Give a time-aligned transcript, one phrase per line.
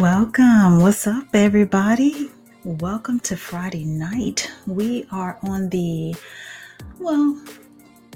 [0.00, 0.82] Welcome.
[0.82, 2.30] What's up, everybody?
[2.64, 4.50] Welcome to Friday night.
[4.66, 6.14] We are on the,
[6.98, 7.40] well,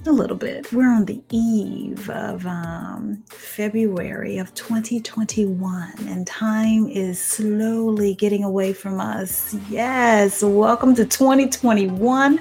[0.05, 0.71] a little bit.
[0.75, 8.75] We're on the eve of um, February of 2021, and time is slowly getting away
[8.75, 9.57] from us.
[9.71, 12.41] Yes, welcome to 2021.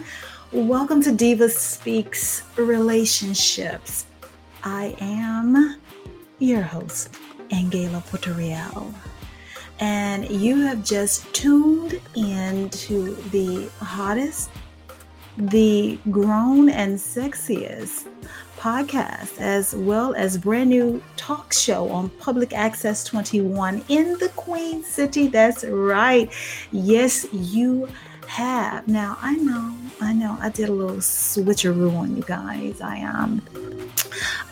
[0.52, 4.06] Welcome to Diva Speaks Relationships.
[4.66, 5.80] I am
[6.40, 7.16] your host,
[7.52, 8.94] Angela Portorial
[9.80, 14.50] and you have just tuned in to the hottest,
[15.38, 18.08] the grown and sexiest
[18.58, 24.84] podcast, as well as brand new talk show on Public Access 21 in the Queen
[24.84, 25.28] City.
[25.28, 26.30] That's right.
[26.72, 27.88] Yes, you
[28.30, 28.88] have.
[28.88, 32.80] Now, I know, I know, I did a little switcheroo on you guys.
[32.82, 33.42] I um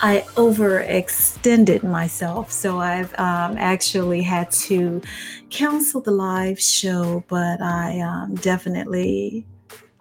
[0.02, 2.52] I overextended myself.
[2.52, 5.02] So I've um, actually had to
[5.50, 9.46] cancel the live show, but I um, definitely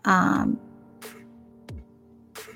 [0.05, 0.59] um,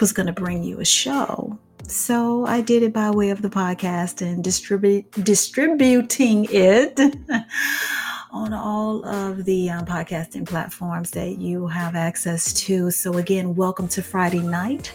[0.01, 1.59] was going to bring you a show.
[1.85, 7.01] So I did it by way of the podcast and distribute distributing it
[8.33, 12.91] on all of the um, podcasting platforms that you have access to.
[12.91, 14.93] So again, welcome to Friday night.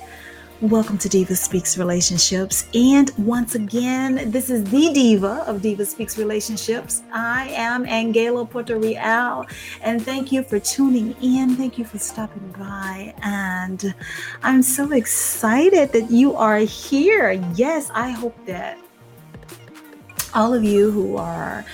[0.62, 2.66] Welcome to Diva Speaks Relationships.
[2.74, 7.04] And once again, this is the Diva of Diva Speaks Relationships.
[7.12, 9.46] I am Angela Puerto Real.
[9.82, 11.58] And thank you for tuning in.
[11.58, 13.14] Thank you for stopping by.
[13.22, 13.94] And
[14.44, 17.32] I'm so excited that you are here.
[17.54, 18.78] Yes, I hope that
[20.36, 21.66] all of you who are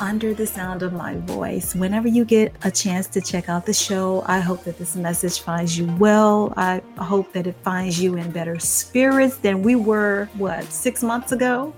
[0.00, 1.74] under the sound of my voice.
[1.74, 5.40] Whenever you get a chance to check out the show, I hope that this message
[5.40, 6.54] finds you well.
[6.56, 11.32] I hope that it finds you in better spirits than we were, what, six months
[11.32, 11.74] ago?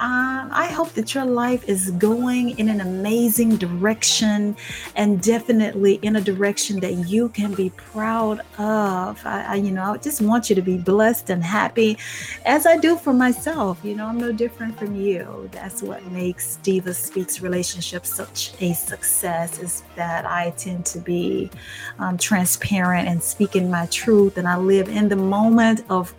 [0.00, 4.56] Um, I hope that your life is going in an amazing direction
[4.96, 9.20] and definitely in a direction that you can be proud of.
[9.26, 11.98] I, I, you know, I just want you to be blessed and happy
[12.46, 13.78] as I do for myself.
[13.84, 15.50] You know, I'm no different from you.
[15.52, 21.50] That's what makes Diva Speaks relationships such a success is that I tend to be
[21.98, 26.14] um, transparent and speaking my truth and I live in the moment of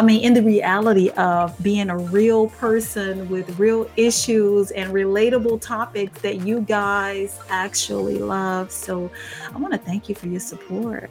[0.00, 5.60] I mean, in the reality of being a real person with real issues and relatable
[5.60, 8.72] topics that you guys actually love.
[8.72, 9.10] So
[9.52, 11.10] I want to thank you for your support.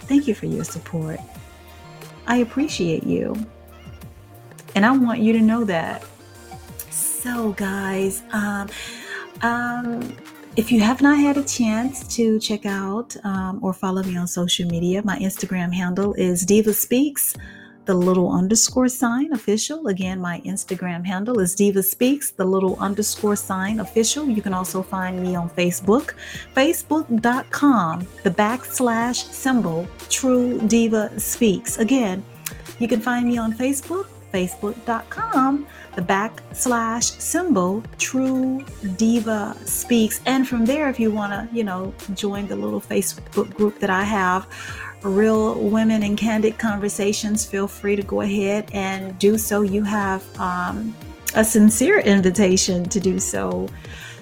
[0.00, 1.20] Thank you for your support.
[2.26, 3.36] I appreciate you.
[4.74, 6.04] And I want you to know that.
[6.90, 8.68] So, guys, um,
[9.42, 10.16] um,
[10.56, 14.26] if you have not had a chance to check out um, or follow me on
[14.26, 17.36] social media, my Instagram handle is Diva Speaks
[17.86, 19.86] the little underscore sign official.
[19.86, 24.28] Again, my Instagram handle is Diva Speaks, the little underscore sign official.
[24.28, 26.14] You can also find me on Facebook,
[26.54, 31.78] facebook.com, the backslash symbol, True Diva Speaks.
[31.78, 32.24] Again,
[32.78, 38.64] you can find me on Facebook, facebook.com, the backslash symbol, True
[38.96, 40.20] Diva Speaks.
[40.26, 43.90] And from there, if you want to, you know, join the little Facebook group that
[43.90, 44.46] I have,
[45.02, 49.62] real women and candid conversations, feel free to go ahead and do so.
[49.62, 50.94] You have um,
[51.34, 53.68] a sincere invitation to do so.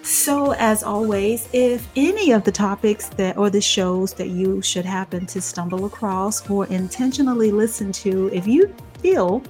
[0.03, 4.85] So, as always, if any of the topics that or the shows that you should
[4.85, 9.43] happen to stumble across or intentionally listen to, if you feel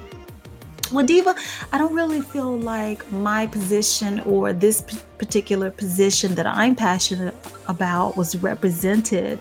[0.93, 1.35] well, Diva,
[1.73, 4.83] I don't really feel like my position or this
[5.19, 7.35] particular position that I'm passionate
[7.67, 9.41] about was represented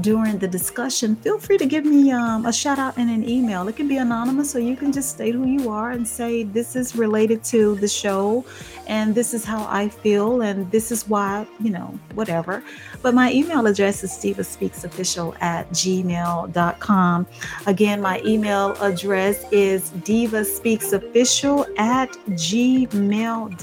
[0.00, 3.68] during the discussion, feel free to give me um, a shout out in an email.
[3.68, 6.74] It can be anonymous, so you can just state who you are and say, This
[6.76, 8.44] is related to the show,
[8.86, 12.62] and this is how I feel, and this is why, you know, whatever.
[13.02, 17.26] But my email address is divaspeaksofficial at gmail.com.
[17.66, 23.60] Again, my email address is divaspeaksofficial at gmail.com.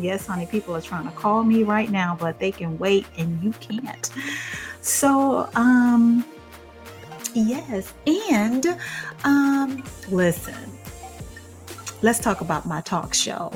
[0.00, 3.42] Yes, honey, people are trying to call me right now, but they can wait and
[3.42, 4.10] you can't.
[4.82, 6.24] So, um,
[7.34, 8.76] yes, and
[9.22, 10.56] um, listen,
[12.02, 13.52] let's talk about my talk show.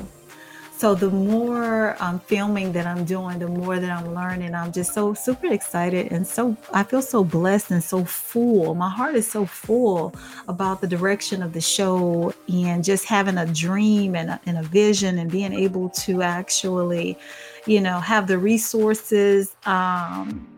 [0.76, 4.94] So, the more um, filming that I'm doing, the more that I'm learning, I'm just
[4.94, 8.76] so super excited and so I feel so blessed and so full.
[8.76, 10.14] My heart is so full
[10.46, 14.62] about the direction of the show and just having a dream and a, and a
[14.62, 17.18] vision and being able to actually,
[17.66, 19.56] you know, have the resources.
[19.64, 20.55] Um,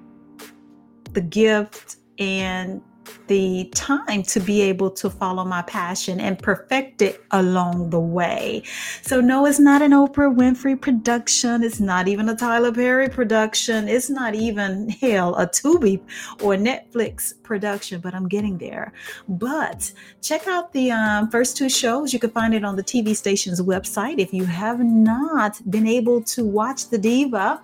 [1.18, 2.80] the gift and
[3.26, 8.62] the time to be able to follow my passion and perfect it along the way.
[9.02, 11.64] So, no, it's not an Oprah Winfrey production.
[11.64, 13.88] It's not even a Tyler Perry production.
[13.88, 16.00] It's not even, hell, a Tubi
[16.42, 18.92] or Netflix production, but I'm getting there.
[19.28, 19.92] But
[20.22, 22.12] check out the um, first two shows.
[22.12, 24.18] You can find it on the TV station's website.
[24.18, 27.60] If you have not been able to watch The Diva,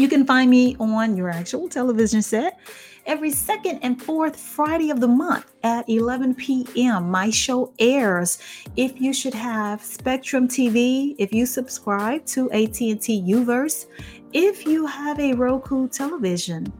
[0.00, 2.58] you can find me on your actual television set
[3.06, 7.10] every second and fourth Friday of the month at 11 p.m.
[7.10, 8.38] My show airs.
[8.76, 13.86] If you should have Spectrum TV, if you subscribe to AT&T Uverse,
[14.34, 16.70] if you have a Roku television,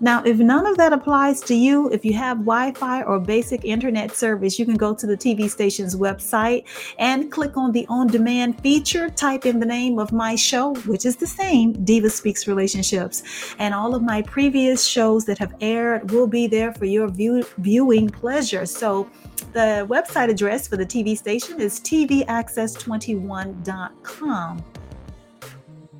[0.00, 3.64] now, if none of that applies to you, if you have Wi Fi or basic
[3.64, 6.64] internet service, you can go to the TV station's website
[6.98, 11.06] and click on the on demand feature, type in the name of my show, which
[11.06, 13.22] is the same Diva Speaks Relationships.
[13.58, 17.46] And all of my previous shows that have aired will be there for your view-
[17.58, 18.66] viewing pleasure.
[18.66, 19.08] So,
[19.52, 24.64] the website address for the TV station is tvaccess21.com.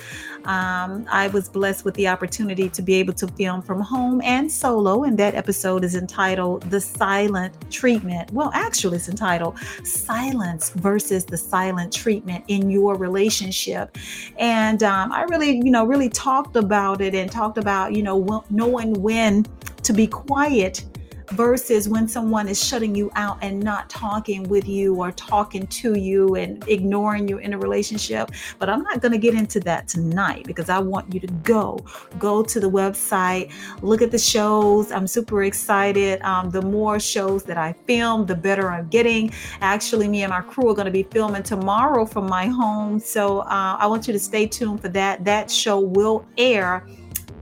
[0.48, 4.50] Um, I was blessed with the opportunity to be able to film from home and
[4.50, 8.32] solo, and that episode is entitled The Silent Treatment.
[8.32, 13.98] Well, actually, it's entitled Silence versus the Silent Treatment in Your Relationship.
[14.38, 18.44] And um, I really, you know, really talked about it and talked about, you know,
[18.50, 19.46] knowing when
[19.84, 20.84] to be quiet
[21.32, 25.98] versus when someone is shutting you out and not talking with you or talking to
[25.98, 28.32] you and ignoring you in a relationship.
[28.60, 31.80] But I'm not going to get into that tonight because I want you to go.
[32.18, 33.52] Go to the website,
[33.82, 34.92] look at the shows.
[34.92, 36.22] I'm super excited.
[36.22, 39.32] Um, the more shows that I film, the better I'm getting.
[39.62, 43.00] Actually, me and my crew are going to be filming tomorrow from my home.
[43.00, 45.26] So uh, I want you to stay tuned for that.
[45.26, 46.88] That show will air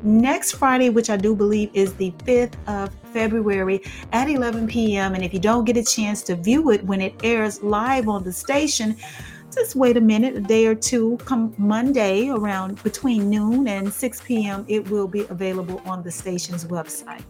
[0.06, 3.82] next Friday, which I do believe is the 5th of February
[4.12, 5.16] at 11 p.m.
[5.16, 8.24] And if you don't get a chance to view it when it airs live on
[8.24, 8.96] the station,
[9.54, 11.18] just wait a minute, a day or two.
[11.26, 16.66] Come Monday around between noon and 6 p.m., it will be available on the station's
[16.66, 17.24] website.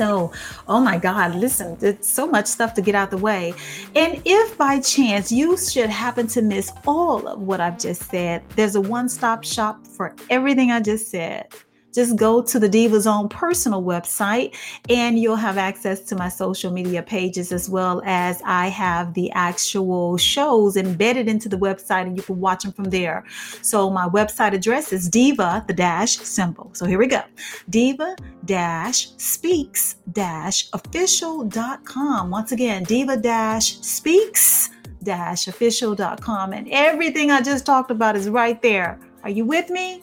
[0.00, 0.32] So,
[0.66, 3.52] oh my God, listen, there's so much stuff to get out the way.
[3.94, 8.42] And if by chance you should happen to miss all of what I've just said,
[8.56, 11.48] there's a one stop shop for everything I just said
[11.92, 14.56] just go to the Diva's own personal website
[14.88, 19.30] and you'll have access to my social media pages as well as I have the
[19.32, 23.24] actual shows embedded into the website and you can watch them from there.
[23.62, 26.70] So my website address is diva, the dash symbol.
[26.74, 27.22] So here we go.
[27.68, 32.30] Diva dash speaks dash official.com.
[32.30, 34.70] Once again, diva dash speaks
[35.02, 36.52] dash official.com.
[36.52, 38.98] And everything I just talked about is right there.
[39.22, 40.02] Are you with me?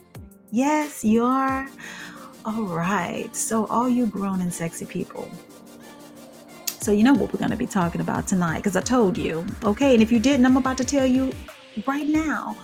[0.52, 1.68] Yes, you are.
[2.46, 3.36] All right.
[3.36, 5.30] So, all you grown and sexy people.
[6.80, 9.46] So, you know what we're going to be talking about tonight because I told you.
[9.64, 9.94] Okay.
[9.94, 11.34] And if you didn't, I'm about to tell you
[11.86, 12.56] right now.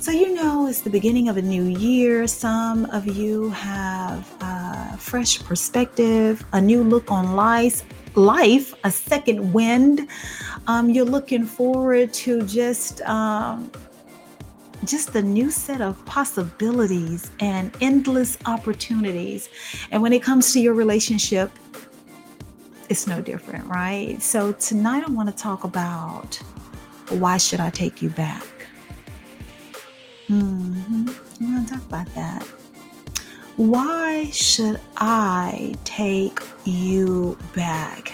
[0.00, 2.26] So, you know, it's the beginning of a new year.
[2.26, 7.84] Some of you have a fresh perspective, a new look on life,
[8.16, 10.08] life, a second wind.
[10.66, 13.70] Um, you're looking forward to just um,
[14.86, 19.48] just a new set of possibilities and endless opportunities.
[19.90, 21.50] And when it comes to your relationship,
[22.88, 24.22] it's no different, right?
[24.22, 26.36] So tonight I want to talk about
[27.10, 28.46] why should I take you back?
[30.28, 31.08] Mm-hmm.
[31.44, 32.42] I want to talk about that.
[33.56, 38.12] Why should I take you back?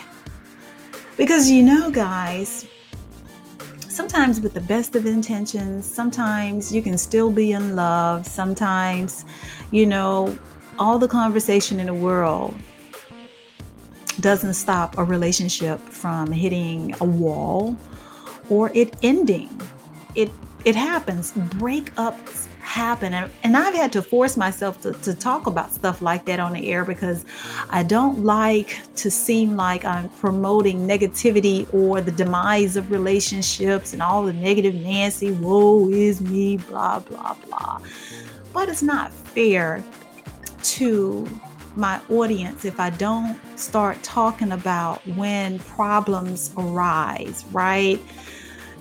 [1.17, 2.67] Because you know, guys,
[3.91, 9.25] sometimes with the best of intentions, sometimes you can still be in love, sometimes,
[9.71, 10.39] you know,
[10.79, 12.55] all the conversation in the world
[14.21, 17.77] doesn't stop a relationship from hitting a wall
[18.49, 19.61] or it ending.
[20.15, 20.31] It
[20.65, 21.33] it happens.
[21.33, 23.13] Breakups happen.
[23.13, 26.53] And, and I've had to force myself to, to talk about stuff like that on
[26.53, 27.25] the air because
[27.69, 34.01] I don't like to seem like I'm promoting negativity or the demise of relationships and
[34.01, 37.81] all the negative Nancy, woe is me, blah, blah, blah.
[38.53, 39.83] But it's not fair
[40.63, 41.29] to
[41.75, 48.01] my audience if I don't start talking about when problems arise, right?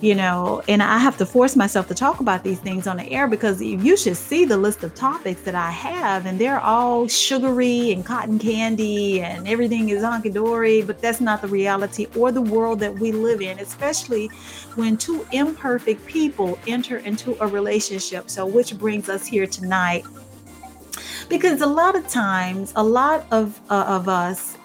[0.00, 3.10] You know, and I have to force myself to talk about these things on the
[3.10, 7.06] air because you should see the list of topics that I have, and they're all
[7.06, 12.32] sugary and cotton candy, and everything is honky dory, but that's not the reality or
[12.32, 14.28] the world that we live in, especially
[14.74, 18.30] when two imperfect people enter into a relationship.
[18.30, 20.04] So, which brings us here tonight.
[21.28, 24.56] Because a lot of times, a lot of, uh, of us,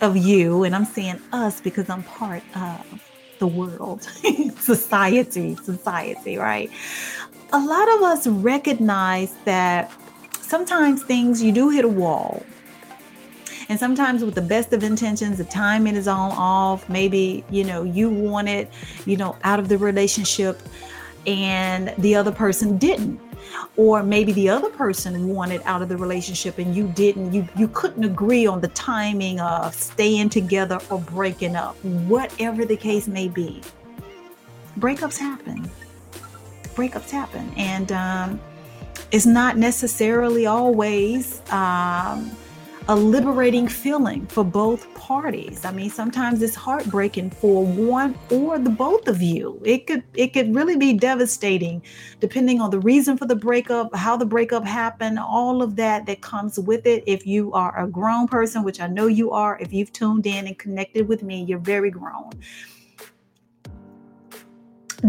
[0.00, 3.02] of you, and I'm saying us because I'm part of,
[3.38, 4.02] the world,
[4.58, 6.70] society, society, right?
[7.52, 9.92] A lot of us recognize that
[10.40, 12.44] sometimes things you do hit a wall.
[13.68, 16.88] And sometimes with the best of intentions, the timing is all off.
[16.88, 18.68] Maybe, you know, you wanted,
[19.06, 20.62] you know, out of the relationship
[21.26, 23.20] and the other person didn't
[23.76, 27.68] or maybe the other person wanted out of the relationship and you didn't you you
[27.68, 33.28] couldn't agree on the timing of staying together or breaking up whatever the case may
[33.28, 33.62] be.
[34.78, 35.70] Breakups happen.
[36.74, 37.50] Breakups happen.
[37.56, 38.40] And um,
[39.10, 42.30] it's not necessarily always um,
[42.88, 45.64] a liberating feeling for both parties.
[45.64, 49.60] I mean, sometimes it's heartbreaking for one or the both of you.
[49.64, 51.82] It could it could really be devastating
[52.20, 56.20] depending on the reason for the breakup, how the breakup happened, all of that that
[56.20, 57.02] comes with it.
[57.06, 60.46] If you are a grown person, which I know you are, if you've tuned in
[60.46, 62.30] and connected with me, you're very grown.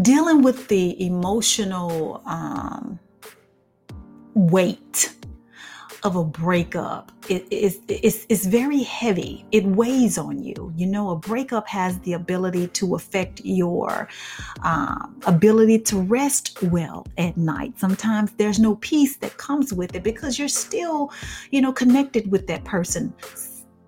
[0.02, 3.00] Dealing with the emotional um,
[4.34, 5.14] weight
[6.08, 9.46] of a breakup it is it's, it's very heavy.
[9.52, 10.74] It weighs on you.
[10.76, 14.08] You know a breakup has the ability to affect your
[14.64, 17.78] um, ability to rest well at night.
[17.78, 21.12] Sometimes there's no peace that comes with it because you're still
[21.52, 23.14] you know connected with that person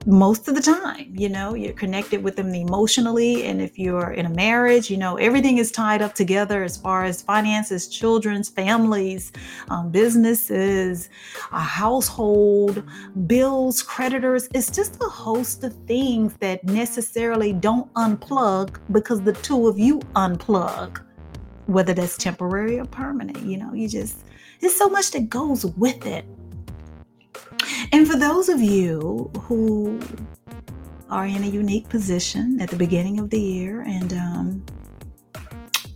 [0.06, 4.26] most of the time you know you're connected with them emotionally and if you're in
[4.26, 9.34] a marriage you know everything is tied up together as far as finances children's families
[9.70, 11.10] um, businesses
[11.52, 12.84] a household
[13.28, 14.48] bills creditors.
[14.54, 20.00] It's just a host of things that necessarily don't unplug because the two of you
[20.16, 21.04] unplug
[21.68, 24.26] whether that's temporary or permanent you know you just
[24.60, 26.26] there's so much that goes with it
[27.92, 30.00] and for those of you who
[31.10, 34.66] are in a unique position at the beginning of the year and um,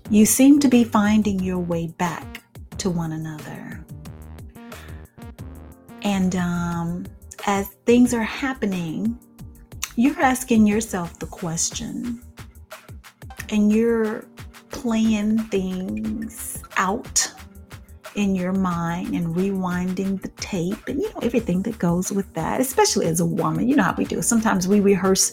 [0.10, 2.44] you seem to be finding your way back
[2.78, 3.84] to one another.
[6.02, 7.06] And um,
[7.46, 9.18] as things are happening,
[9.96, 12.22] you're asking yourself the question
[13.50, 14.26] and you're
[14.72, 17.32] playing things out
[18.16, 22.62] in your mind and rewinding the tape and you know everything that goes with that
[22.62, 24.22] especially as a woman you know how we do.
[24.22, 25.32] Sometimes we rehearse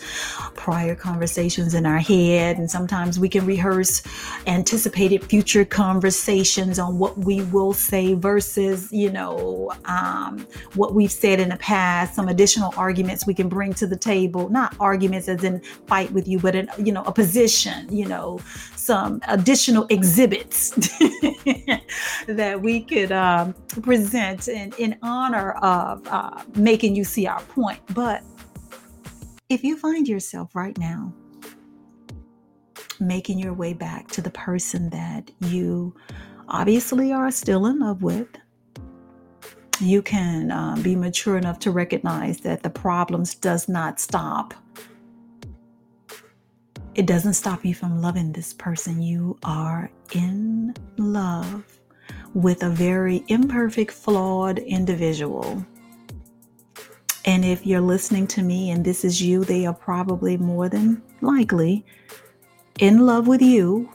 [0.54, 4.02] prior conversations in our head and sometimes we can rehearse
[4.46, 11.40] anticipated future conversations on what we will say versus you know um, what we've said
[11.40, 14.48] in the past some additional arguments we can bring to the table.
[14.48, 18.40] Not arguments as in fight with you but in you know a position you know
[18.76, 20.70] some additional exhibits
[22.26, 27.80] that we could um, present in, in honor of uh, making you see our point.
[27.92, 28.22] But
[29.48, 31.12] if you find yourself right now
[33.00, 35.92] making your way back to the person that you
[36.48, 38.28] obviously are still in love with,
[39.80, 44.54] you can um, be mature enough to recognize that the problems does not stop
[46.94, 49.00] it doesn't stop you from loving this person.
[49.00, 51.79] You are in love
[52.34, 55.64] with a very imperfect, flawed individual.
[57.24, 61.02] And if you're listening to me and this is you, they are probably more than
[61.20, 61.84] likely
[62.78, 63.90] in love with you.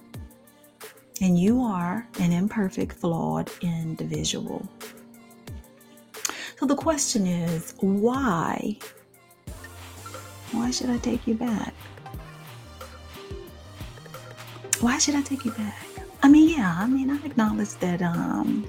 [1.22, 4.68] And you are an imperfect, flawed individual.
[6.60, 8.78] So the question is why?
[10.52, 11.74] Why should I take you back?
[14.86, 15.85] why should I take you back?
[16.26, 18.66] I mean, yeah, I mean, I acknowledge that um,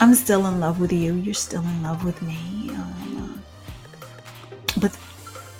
[0.00, 1.14] I'm still in love with you.
[1.14, 2.70] You're still in love with me.
[2.70, 3.40] Um,
[4.80, 4.98] but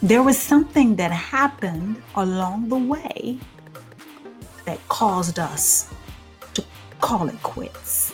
[0.03, 3.39] there was something that happened along the way
[4.65, 5.89] that caused us
[6.55, 6.65] to
[7.01, 8.13] call it quits.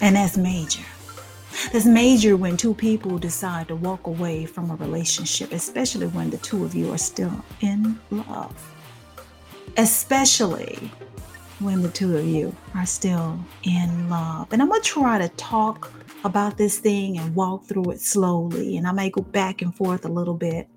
[0.00, 0.84] And that's major.
[1.72, 6.38] That's major when two people decide to walk away from a relationship, especially when the
[6.38, 8.71] two of you are still in love.
[9.76, 10.90] Especially
[11.62, 14.52] when the two of you are still in love.
[14.52, 15.92] And I'm going to try to talk
[16.24, 18.76] about this thing and walk through it slowly.
[18.76, 20.68] And I may go back and forth a little bit.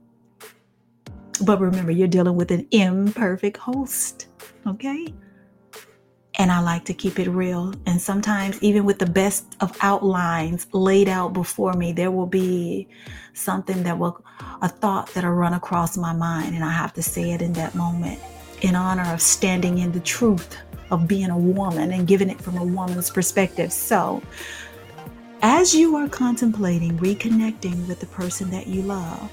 [1.44, 4.28] But remember, you're dealing with an imperfect host,
[4.66, 5.14] okay?
[6.38, 7.74] And I like to keep it real.
[7.86, 12.88] And sometimes, even with the best of outlines laid out before me, there will be
[13.34, 14.24] something that will,
[14.62, 16.56] a thought that'll run across my mind.
[16.56, 18.20] And I have to say it in that moment
[18.62, 20.58] in honor of standing in the truth
[20.92, 23.72] of being a woman and giving it from a woman's perspective.
[23.72, 24.22] So,
[25.42, 29.32] as you are contemplating reconnecting with the person that you love,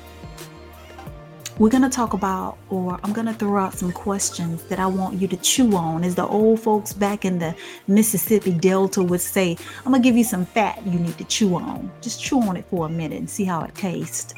[1.59, 4.87] we're going to talk about, or I'm going to throw out some questions that I
[4.87, 6.03] want you to chew on.
[6.03, 7.55] As the old folks back in the
[7.87, 11.55] Mississippi Delta would say, I'm going to give you some fat you need to chew
[11.55, 11.91] on.
[12.01, 14.35] Just chew on it for a minute and see how it tastes.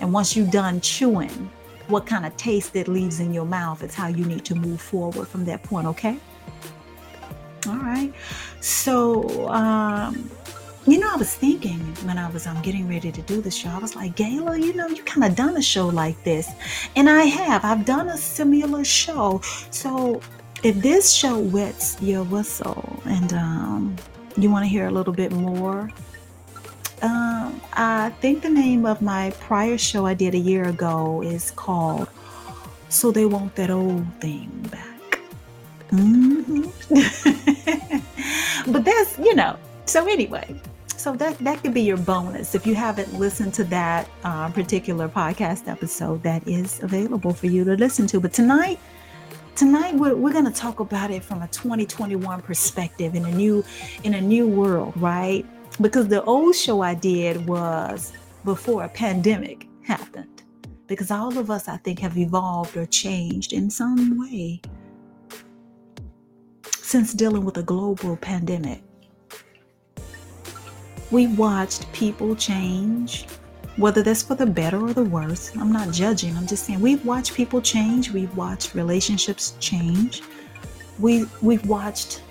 [0.00, 1.50] And once you're done chewing,
[1.88, 4.80] what kind of taste it leaves in your mouth It's how you need to move
[4.80, 6.18] forward from that point, okay?
[7.68, 8.12] All right.
[8.60, 10.30] So, um,
[10.86, 13.68] you know, I was thinking when I was um, getting ready to do the show,
[13.68, 16.50] I was like, Gayla, you know, you kind of done a show like this.
[16.96, 17.64] And I have.
[17.64, 19.40] I've done a similar show.
[19.70, 20.20] So
[20.64, 23.96] if this show wets your whistle and um,
[24.36, 25.90] you want to hear a little bit more,
[27.02, 31.50] um, I think the name of my prior show I did a year ago is
[31.50, 32.08] called
[32.88, 35.18] So They Want That Old Thing Back.
[35.90, 36.62] Mm-hmm.
[38.72, 40.54] but that's, you know, so anyway,
[41.02, 45.08] so that that could be your bonus if you haven't listened to that uh, particular
[45.08, 48.78] podcast episode that is available for you to listen to but tonight
[49.56, 53.64] tonight we're, we're going to talk about it from a 2021 perspective in a new
[54.04, 55.44] in a new world right
[55.80, 58.12] because the old show i did was
[58.44, 60.42] before a pandemic happened
[60.86, 64.60] because all of us i think have evolved or changed in some way
[66.76, 68.82] since dealing with a global pandemic
[71.12, 73.26] we watched people change,
[73.76, 75.54] whether that's for the better or the worse.
[75.54, 80.22] I'm not judging, I'm just saying we've watched people change, we've watched relationships change.
[80.98, 82.22] We we've watched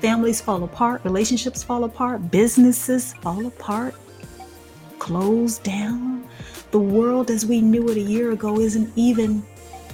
[0.00, 3.94] families fall apart, relationships fall apart, businesses fall apart,
[4.98, 6.26] close down.
[6.70, 9.42] The world as we knew it a year ago isn't even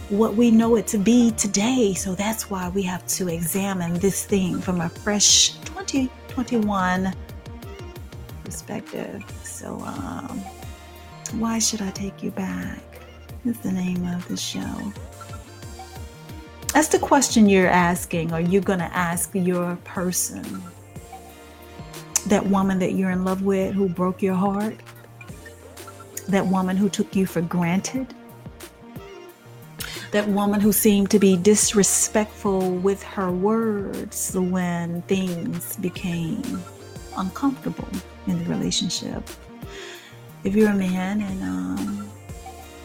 [0.08, 1.94] what we know it to be today.
[1.94, 7.14] So that's why we have to examine this thing from a fresh 2021
[8.44, 9.24] perspective.
[9.44, 10.38] So, um,
[11.38, 12.80] why should I take you back?
[13.44, 14.92] Is the name of the show.
[16.74, 20.44] That's the question you're asking, or you're going to ask your person.
[22.26, 24.74] That woman that you're in love with who broke your heart.
[26.26, 28.12] That woman who took you for granted.
[30.10, 36.42] That woman who seemed to be disrespectful with her words when things became
[37.16, 37.88] uncomfortable
[38.26, 39.22] in the relationship.
[40.42, 42.10] If you're a man and um,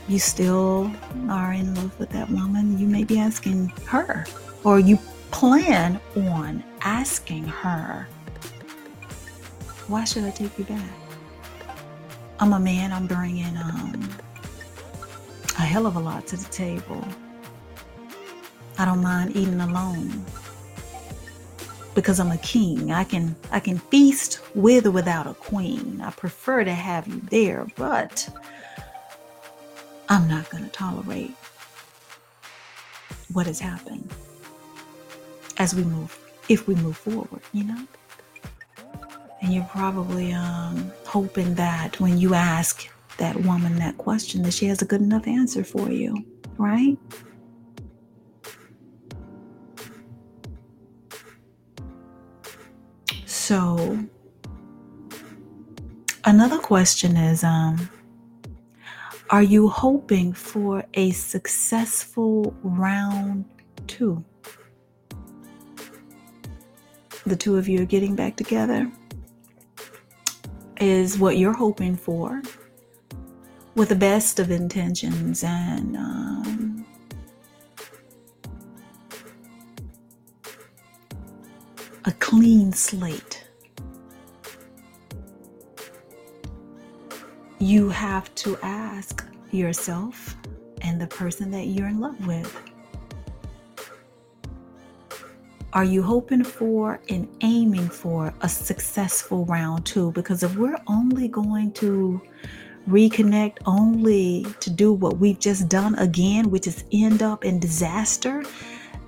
[0.10, 0.91] you still
[1.30, 4.26] are in love with that woman, you may be asking her,
[4.63, 4.98] or you
[5.30, 8.08] plan on asking her,
[9.88, 10.89] Why should I take you back?
[12.39, 14.10] I'm a man, I'm bringing um,
[15.58, 17.06] a hell of a lot to the table.
[18.80, 20.26] I don't mind eating alone
[21.93, 22.91] because I'm a king.
[22.91, 26.02] I can I can feast with or without a queen.
[26.02, 28.28] I prefer to have you there, but
[30.10, 31.36] I'm not going to tolerate
[33.32, 34.12] what has happened
[35.58, 36.17] as we move
[36.50, 37.88] if we move forward, you know?
[39.41, 44.65] And you're probably um, hoping that when you ask that woman that question that she
[44.65, 46.26] has a good enough answer for you,
[46.58, 46.98] right?
[53.26, 54.00] So,
[56.26, 57.89] another question is um,
[59.32, 63.46] Are you hoping for a successful round
[63.86, 64.26] two?
[67.28, 68.92] The two of you are getting back together?
[70.78, 72.42] Is what you're hoping for
[73.76, 76.86] with the best of intentions and um,
[82.06, 83.38] a clean slate.
[87.60, 90.36] You have to ask yourself
[90.82, 92.69] and the person that you're in love with
[95.72, 100.12] Are you hoping for and aiming for a successful round two?
[100.13, 102.19] Because if we're only going to
[102.89, 108.43] reconnect only to do what we've just done again, which is end up in disaster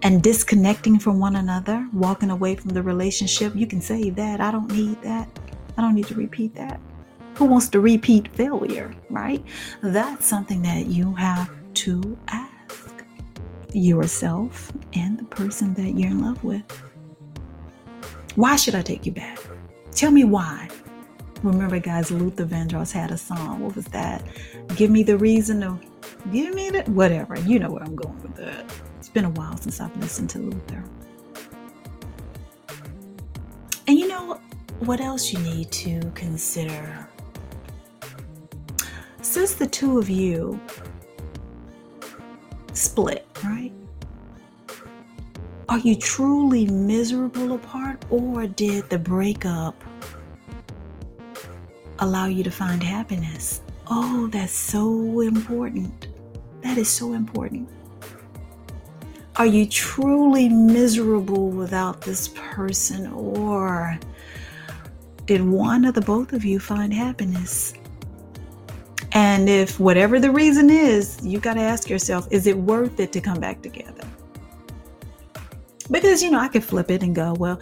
[0.03, 4.39] and disconnecting from one another, walking away from the relationship, you can say that.
[4.39, 5.27] I don't need that.
[5.77, 6.79] I don't need to repeat that.
[7.35, 9.43] Who wants to repeat failure, right?
[9.81, 13.05] That's something that you have to ask
[13.73, 16.63] yourself and the person that you're in love with.
[18.35, 19.39] Why should I take you back?
[19.91, 20.69] Tell me why.
[21.43, 23.61] Remember, guys, Luther Vandross had a song.
[23.61, 24.23] What was that?
[24.75, 25.79] Give me the reason to
[26.31, 27.39] give me the whatever.
[27.39, 28.65] You know where I'm going with that.
[28.99, 30.83] It's been a while since I've listened to Luther.
[33.87, 34.39] And you know
[34.79, 37.07] what else you need to consider?
[39.31, 40.59] Since the two of you
[42.73, 43.71] split, right?
[45.69, 49.81] Are you truly miserable apart, or did the breakup
[51.99, 53.61] allow you to find happiness?
[53.87, 56.09] Oh, that's so important.
[56.61, 57.69] That is so important.
[59.37, 63.97] Are you truly miserable without this person, or
[65.25, 67.75] did one or the both of you find happiness?
[69.13, 73.11] And if whatever the reason is, you got to ask yourself, is it worth it
[73.13, 74.07] to come back together?
[75.89, 77.59] Because, you know, I could flip it and go, well,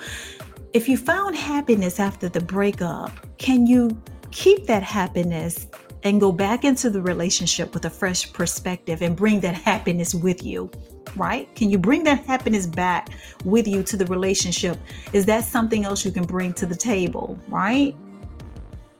[0.74, 5.68] if you found happiness after the breakup, can you keep that happiness
[6.04, 10.44] and go back into the relationship with a fresh perspective and bring that happiness with
[10.44, 10.70] you?
[11.16, 11.54] Right?
[11.56, 13.10] Can you bring that happiness back
[13.44, 14.78] with you to the relationship?
[15.12, 17.40] Is that something else you can bring to the table?
[17.48, 17.96] Right?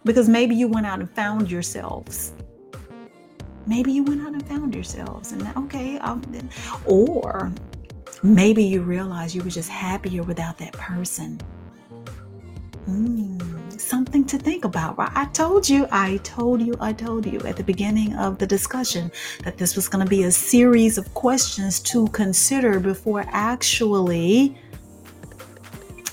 [0.04, 2.34] Because maybe you went out and found yourselves.
[3.68, 6.24] Maybe you went out and found yourselves and okay um,
[6.86, 7.52] or
[8.24, 11.40] maybe you realized you were just happier without that person.
[12.88, 15.12] Mm, something to think about right?
[15.14, 19.12] I told you i told you i told you at the beginning of the discussion
[19.44, 24.58] that this was going to be a series of questions to consider before actually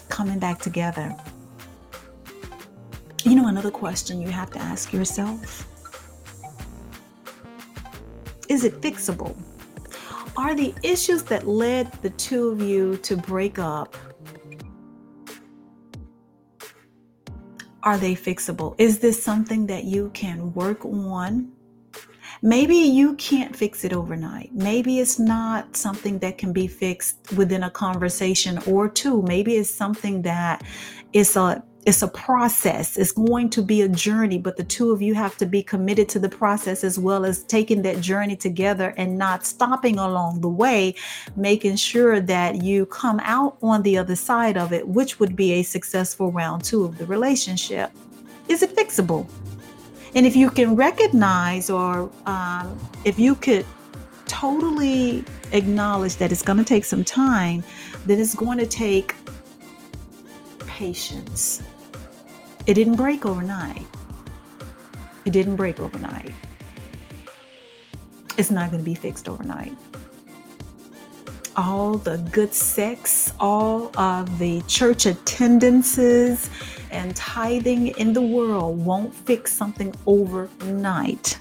[0.09, 1.17] coming back together
[3.27, 5.67] you know another question you have to ask yourself
[8.49, 9.37] is it fixable?
[10.37, 13.97] Are the issues that led the two of you to break up
[17.83, 18.75] are they fixable?
[18.79, 21.53] Is this something that you can work on?
[22.43, 24.53] Maybe you can't fix it overnight.
[24.53, 29.23] Maybe it's not something that can be fixed within a conversation or two.
[29.23, 30.63] Maybe it's something that
[31.13, 32.97] is a it's a process.
[32.97, 36.09] It's going to be a journey, but the two of you have to be committed
[36.11, 40.49] to the process as well as taking that journey together and not stopping along the
[40.49, 40.97] way,
[41.37, 45.53] making sure that you come out on the other side of it, which would be
[45.53, 47.93] a successful round two of the relationship.
[48.49, 49.29] Is it fixable?
[50.17, 53.65] And if you can recognize or um, if you could
[54.27, 57.63] totally acknowledge that it's going to take some time,
[58.07, 59.15] then it's going to take
[60.67, 61.63] patience
[62.67, 63.87] it didn't break overnight.
[65.25, 66.33] It didn't break overnight.
[68.37, 69.77] It's not going to be fixed overnight.
[71.57, 76.51] All the good sex, all of the church attendances
[76.91, 81.39] and tithing in the world won't fix something overnight.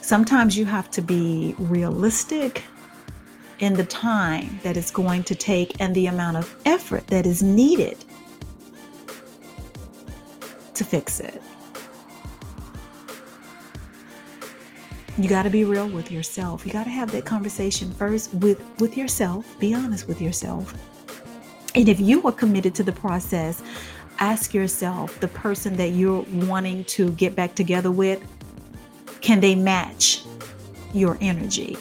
[0.00, 2.62] Sometimes you have to be realistic
[3.60, 7.42] in the time that it's going to take and the amount of effort that is
[7.42, 8.04] needed
[10.74, 11.42] to fix it.
[15.16, 16.66] You got to be real with yourself.
[16.66, 19.58] You got to have that conversation first with with yourself.
[19.60, 20.74] Be honest with yourself.
[21.76, 23.62] And if you are committed to the process,
[24.18, 28.22] ask yourself the person that you're wanting to get back together with,
[29.20, 30.24] can they match
[30.92, 31.76] your energy?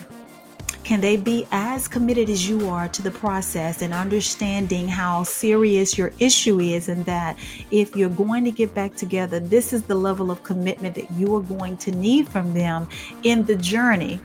[0.84, 5.98] Can they be as committed as you are to the process and understanding how serious
[5.98, 7.38] your issue is, and that
[7.72, 11.34] if you're going to get back together, this is the level of commitment that you
[11.36, 12.88] are going to need from them
[13.24, 14.19] in the journey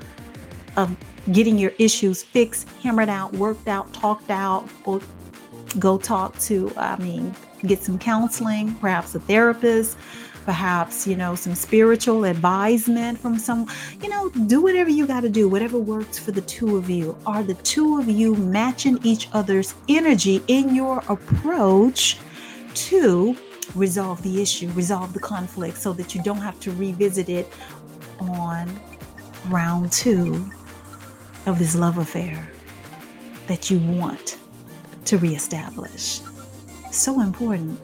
[0.76, 0.96] of
[1.32, 5.00] getting your issues fixed, hammered out, worked out, talked out, or
[5.78, 7.34] go talk to, I mean,
[7.66, 9.96] get some counseling, perhaps a therapist
[10.48, 13.66] perhaps, you know, some spiritual advisement from some,
[14.02, 17.14] you know, do whatever you got to do, whatever works for the two of you.
[17.26, 22.18] Are the two of you matching each other's energy in your approach
[22.86, 23.36] to
[23.74, 27.52] resolve the issue, resolve the conflict so that you don't have to revisit it
[28.18, 28.80] on
[29.48, 30.50] round two
[31.44, 32.50] of this love affair?
[33.48, 34.38] that you want
[35.06, 36.20] to reestablish.
[36.92, 37.80] So important.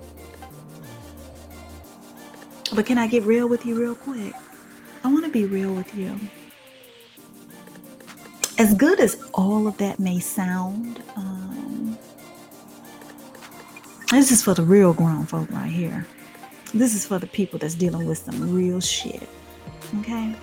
[2.75, 4.35] But can I get real with you real quick?
[5.05, 6.19] I want to be real with you.
[8.59, 11.97] As good as all of that may sound, um,
[14.11, 16.07] this is for the real grown folk right here.
[16.73, 19.29] This is for the people that's dealing with some real shit.
[20.01, 20.35] Okay?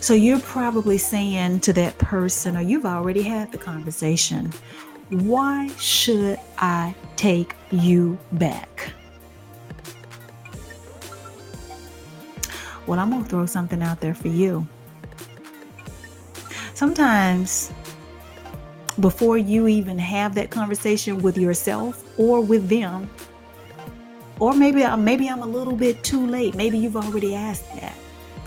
[0.00, 4.52] So you're probably saying to that person, or you've already had the conversation,
[5.10, 8.92] why should I take you back?
[12.86, 14.66] Well, I'm going to throw something out there for you.
[16.74, 17.72] Sometimes,
[19.00, 23.08] before you even have that conversation with yourself or with them,
[24.40, 26.54] or maybe maybe I'm a little bit too late.
[26.54, 27.94] Maybe you've already asked that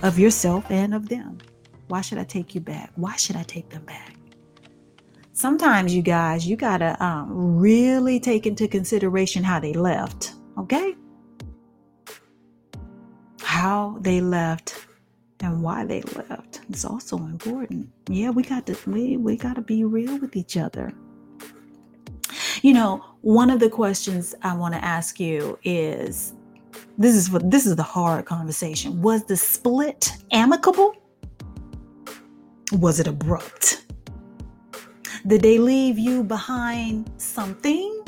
[0.03, 1.37] of yourself and of them.
[1.87, 2.91] Why should I take you back?
[2.95, 4.15] Why should I take them back?
[5.31, 10.95] Sometimes, you guys, you got to um, really take into consideration how they left, okay?
[13.57, 14.85] How they left
[15.39, 16.61] and why they left.
[16.69, 17.89] It's also important.
[18.07, 20.93] Yeah, we got to we, we got to be real with each other.
[22.61, 26.33] You know, one of the questions I want to ask you is
[26.99, 29.01] this is what this is the hard conversation.
[29.01, 30.95] Was the split amicable?
[32.73, 33.87] Was it abrupt?
[35.25, 38.05] Did they leave you behind something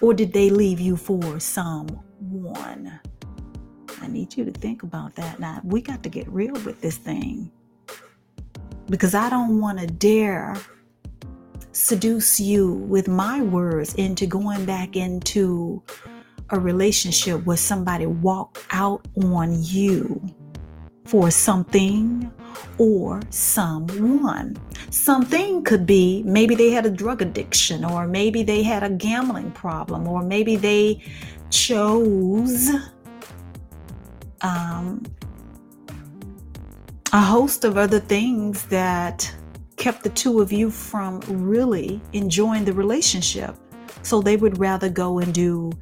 [0.00, 3.00] or did they leave you for someone?
[4.02, 5.38] I need you to think about that.
[5.38, 7.50] Now, we got to get real with this thing
[8.86, 10.56] because I don't want to dare
[11.70, 15.82] seduce you with my words into going back into
[16.50, 20.20] a relationship where somebody walked out on you
[21.04, 22.30] for something
[22.78, 24.56] or someone.
[24.90, 29.52] Something could be maybe they had a drug addiction, or maybe they had a gambling
[29.52, 31.02] problem, or maybe they
[31.50, 32.70] chose
[34.42, 35.02] um,
[37.12, 39.32] a host of other things that
[39.76, 43.54] kept the two of you from really enjoying the relationship.
[44.02, 45.72] So they would rather go and do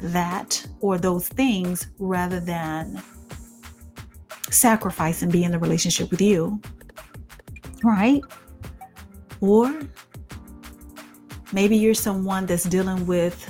[0.00, 3.02] that or those things rather than
[4.50, 6.60] sacrifice and be in the relationship with you.
[7.82, 8.22] Right?
[9.40, 9.78] Or
[11.52, 13.48] maybe you're someone that's dealing with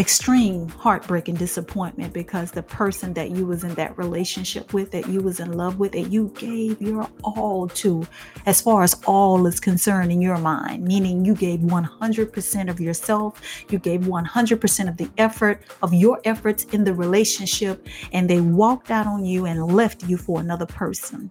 [0.00, 5.06] extreme heartbreak and disappointment because the person that you was in that relationship with that
[5.08, 8.06] you was in love with that you gave your all to
[8.46, 13.42] as far as all is concerned in your mind meaning you gave 100% of yourself
[13.68, 18.90] you gave 100% of the effort of your efforts in the relationship and they walked
[18.90, 21.30] out on you and left you for another person.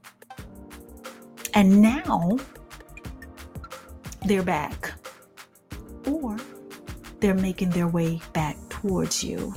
[1.53, 2.37] And now
[4.25, 4.91] they're back
[7.19, 9.53] they're making their way back towards you.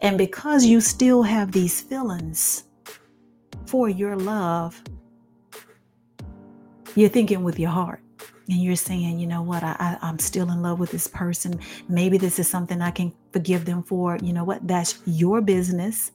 [0.00, 2.64] And because you still have these feelings
[3.66, 4.82] for your love,
[6.94, 8.00] you're thinking with your heart.
[8.48, 11.58] And you're saying, you know what, I, I, am still in love with this person.
[11.88, 14.18] Maybe this is something I can forgive them for.
[14.22, 14.66] You know what?
[14.68, 16.12] That's your business.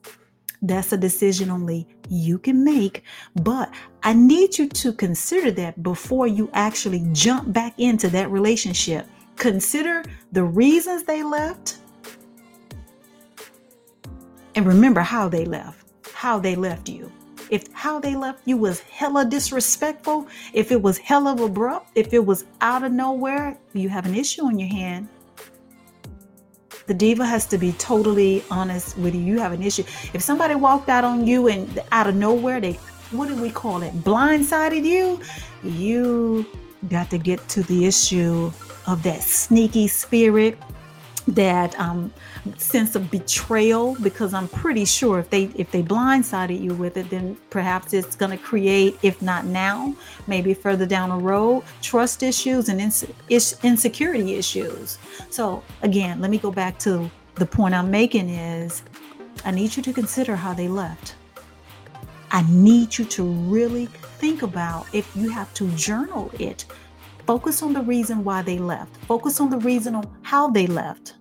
[0.62, 3.04] That's a decision only you can make.
[3.36, 9.08] But I need you to consider that before you actually jump back into that relationship
[9.42, 11.80] Consider the reasons they left
[14.54, 17.12] and remember how they left, how they left you.
[17.50, 22.24] If how they left you was hella disrespectful, if it was hella abrupt, if it
[22.24, 25.10] was out of nowhere, you have an issue on your hand.
[26.86, 29.22] The diva has to be totally honest with you.
[29.22, 29.86] You have an issue.
[30.14, 32.74] If somebody walked out on you and out of nowhere, they
[33.10, 33.92] what do we call it?
[34.04, 35.20] Blindsided you,
[35.64, 36.46] you
[36.90, 38.52] got to get to the issue
[38.88, 40.58] of that sneaky spirit,
[41.28, 42.12] that um,
[42.58, 43.96] sense of betrayal.
[44.02, 48.16] Because I'm pretty sure if they if they blindsided you with it, then perhaps it's
[48.16, 49.96] going to create, if not now,
[50.28, 53.06] maybe further down the road, trust issues and ins-
[53.64, 54.98] insecurity issues.
[55.30, 58.84] So again, let me go back to the point I'm making is
[59.46, 61.16] I need you to consider how they left.
[62.32, 66.66] I need you to really think about if you have to journal it
[67.26, 68.96] Focus on the reason why they left.
[69.06, 71.16] Focus on the reason on how they left.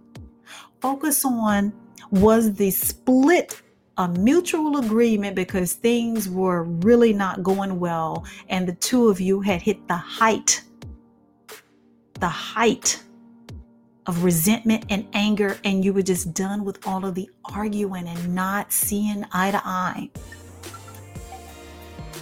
[0.80, 1.72] Focus on
[2.10, 3.62] was the split
[4.00, 9.42] a mutual agreement because things were really not going well and the two of you
[9.42, 10.62] had hit the height
[12.14, 13.02] the height
[14.06, 18.34] of resentment and anger and you were just done with all of the arguing and
[18.34, 20.08] not seeing eye to eye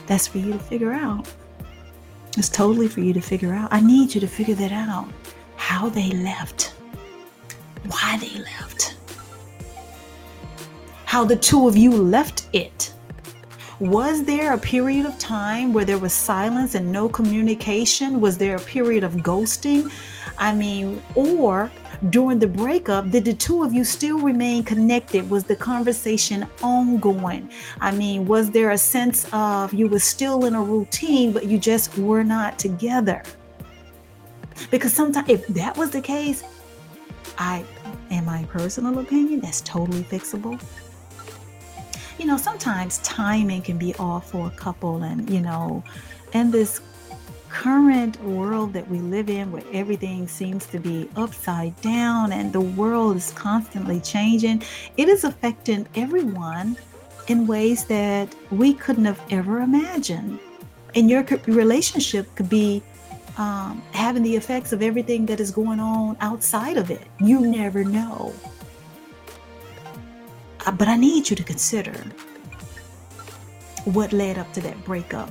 [0.07, 1.33] that's for you to figure out
[2.39, 3.69] It's totally for you to figure out.
[3.73, 5.09] I need you to figure that out.
[5.57, 6.73] How they left,
[7.89, 8.97] why they left,
[11.05, 12.93] how the two of you left it.
[13.81, 18.21] Was there a period of time where there was silence and no communication?
[18.21, 19.91] Was there a period of ghosting?
[20.39, 21.73] I mean, or
[22.11, 25.29] during the breakup, did the two of you still remain connected?
[25.29, 27.51] Was the conversation ongoing?
[27.81, 31.59] I mean, was there a sense of you were still in a routine, but you
[31.59, 33.23] just were not together?
[34.71, 36.45] Because sometimes, if that was the case,
[37.37, 37.65] I,
[38.11, 40.61] in my personal opinion, that's totally fixable.
[42.19, 45.85] You know, sometimes timing can be off for a couple, and you know,
[46.33, 46.81] in this
[47.51, 52.61] current world that we live in where everything seems to be upside down and the
[52.61, 54.63] world is constantly changing,
[54.97, 56.77] it is affecting everyone
[57.29, 60.39] in ways that we couldn't have ever imagined.
[60.95, 62.83] And your relationship could be
[63.37, 67.07] um, having the effects of everything that is going on outside of it.
[67.21, 68.35] You never know.
[70.67, 71.95] Uh, but I need you to consider
[73.85, 75.31] what led up to that breakup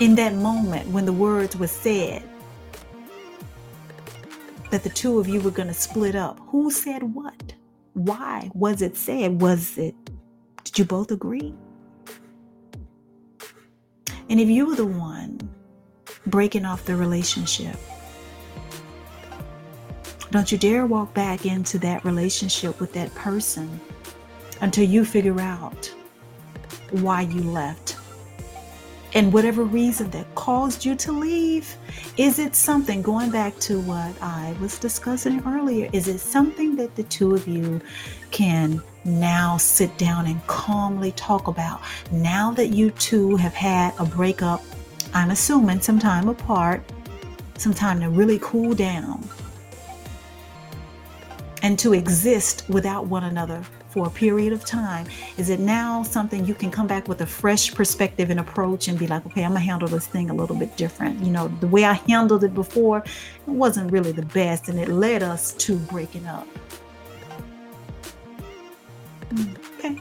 [0.00, 2.22] in that moment when the words were said
[4.70, 7.54] that the two of you were going to split up, who said what?
[7.92, 9.40] Why was it said?
[9.40, 9.94] Was it,
[10.64, 11.54] did you both agree?
[14.28, 15.38] And if you were the one
[16.26, 17.76] breaking off the relationship,
[20.32, 23.80] don't you dare walk back into that relationship with that person
[24.60, 25.94] until you figure out
[26.90, 27.96] why you left
[29.14, 31.76] and whatever reason that caused you to leave,
[32.16, 36.96] is it something, going back to what I was discussing earlier, is it something that
[36.96, 37.80] the two of you
[38.32, 41.80] can now sit down and calmly talk about?
[42.10, 44.62] Now that you two have had a breakup,
[45.14, 46.82] I'm assuming some time apart,
[47.56, 49.26] some time to really cool down
[51.62, 55.06] and to exist without one another for a period of time?
[55.38, 58.98] Is it now something you can come back with a fresh perspective and approach and
[58.98, 61.20] be like, okay, I'm gonna handle this thing a little bit different?
[61.20, 63.06] You know, the way I handled it before, it
[63.46, 66.48] wasn't really the best, and it led us to breaking up.
[69.78, 70.00] Okay.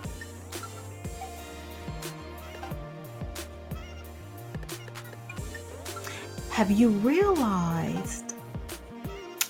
[6.50, 8.34] Have you realized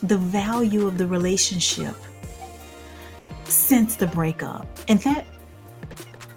[0.03, 1.95] the value of the relationship
[3.53, 4.67] since the breakup.
[4.87, 5.25] And that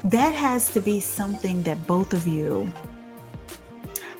[0.04, 2.72] that has to be something that both of you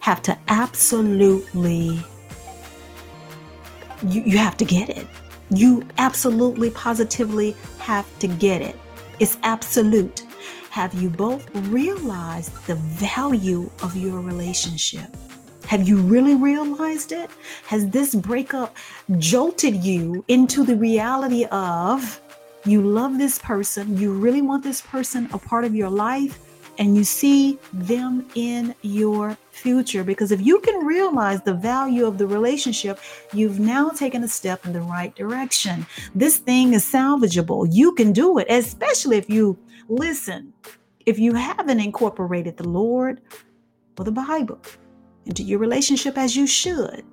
[0.00, 2.00] have to absolutely
[4.02, 5.06] you, you have to get it.
[5.50, 8.76] You absolutely positively have to get it.
[9.20, 10.24] It's absolute.
[10.70, 15.16] Have you both realized the value of your relationship?
[15.66, 17.30] Have you really realized it?
[17.66, 18.76] Has this breakup
[19.18, 22.20] jolted you into the reality of
[22.66, 26.38] you love this person, you really want this person a part of your life,
[26.78, 30.04] and you see them in your future.
[30.04, 33.00] Because if you can realize the value of the relationship,
[33.32, 35.86] you've now taken a step in the right direction.
[36.14, 37.68] This thing is salvageable.
[37.70, 40.52] You can do it, especially if you listen,
[41.06, 43.22] if you haven't incorporated the Lord
[43.98, 44.60] or the Bible
[45.24, 47.04] into your relationship as you should.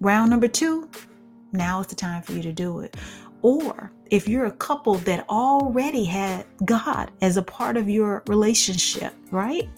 [0.00, 0.90] Round number two,
[1.52, 2.96] now is the time for you to do it.
[3.42, 9.14] Or if you're a couple that already had God as a part of your relationship,
[9.30, 9.68] right?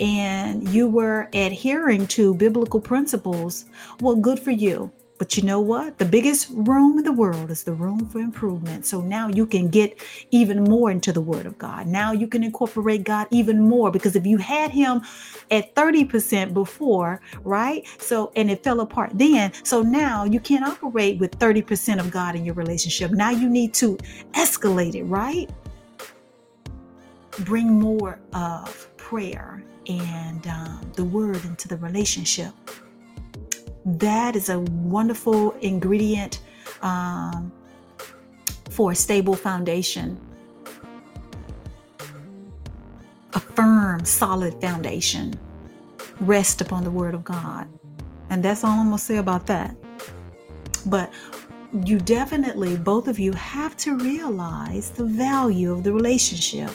[0.00, 3.66] And you were adhering to biblical principles,
[4.00, 4.92] well, good for you.
[5.18, 5.98] But you know what?
[5.98, 8.86] The biggest room in the world is the room for improvement.
[8.86, 10.00] So now you can get
[10.30, 11.88] even more into the Word of God.
[11.88, 15.02] Now you can incorporate God even more because if you had Him
[15.50, 17.84] at 30% before, right?
[17.98, 19.52] So, and it fell apart then.
[19.64, 23.10] So now you can't operate with 30% of God in your relationship.
[23.10, 23.96] Now you need to
[24.34, 25.50] escalate it, right?
[27.40, 32.52] Bring more of prayer and um, the Word into the relationship
[33.96, 36.40] that is a wonderful ingredient
[36.82, 37.50] um,
[38.70, 40.20] for a stable foundation,
[43.32, 45.34] a firm, solid foundation.
[46.20, 47.68] Rest upon the Word of God.
[48.30, 49.74] And that's all I'm going to say about that.
[50.86, 51.12] But
[51.84, 56.70] you definitely, both of you, have to realize the value of the relationship.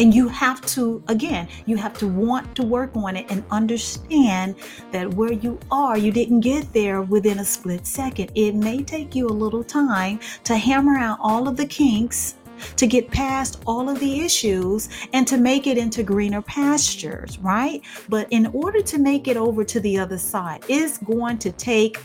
[0.00, 4.54] And you have to, again, you have to want to work on it and understand
[4.92, 8.32] that where you are, you didn't get there within a split second.
[8.34, 12.36] It may take you a little time to hammer out all of the kinks
[12.76, 17.82] to get past all of the issues and to make it into greener pastures, right?
[18.08, 21.98] But in order to make it over to the other side, it's going to take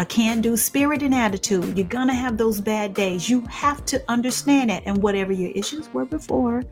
[0.00, 1.76] a can do spirit and attitude.
[1.76, 3.28] You're going to have those bad days.
[3.28, 4.82] You have to understand that.
[4.86, 6.64] And whatever your issues were before,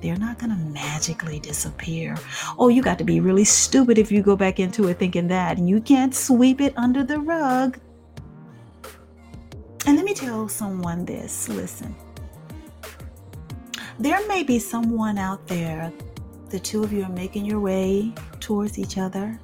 [0.00, 2.16] they're not going to magically disappear.
[2.56, 5.58] Oh, you got to be really stupid if you go back into it thinking that.
[5.58, 7.76] And you can't sweep it under the rug.
[9.86, 11.92] And let me tell someone this listen,
[13.98, 15.92] there may be someone out there,
[16.50, 19.40] the two of you are making your way towards each other,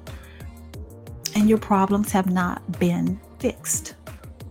[1.35, 3.95] and your problems have not been fixed.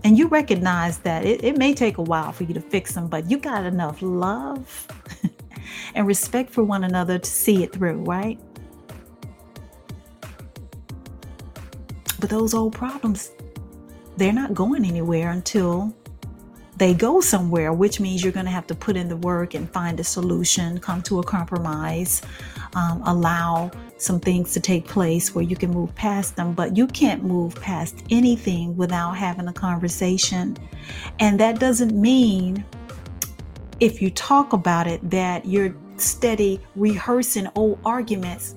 [0.03, 3.09] And you recognize that it, it may take a while for you to fix them,
[3.09, 4.87] but you got enough love
[5.95, 8.39] and respect for one another to see it through, right?
[12.19, 13.31] But those old problems,
[14.17, 15.95] they're not going anywhere until
[16.77, 19.71] they go somewhere, which means you're going to have to put in the work and
[19.71, 22.23] find a solution, come to a compromise,
[22.75, 23.71] um, allow
[24.01, 26.55] some things to take place where you can move past them.
[26.55, 30.57] But you can't move past anything without having a conversation.
[31.19, 32.65] And that doesn't mean
[33.79, 38.55] if you talk about it that you're steady rehearsing old arguments.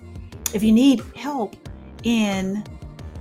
[0.53, 1.55] If you need help
[2.03, 2.63] in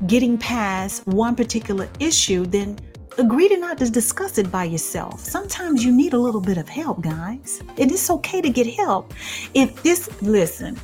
[0.07, 2.79] getting past one particular issue, then
[3.19, 5.21] agree to not to discuss it by yourself.
[5.21, 7.63] Sometimes you need a little bit of help, guys.
[7.79, 9.13] And it's okay to get help.
[9.55, 10.79] If this, listen,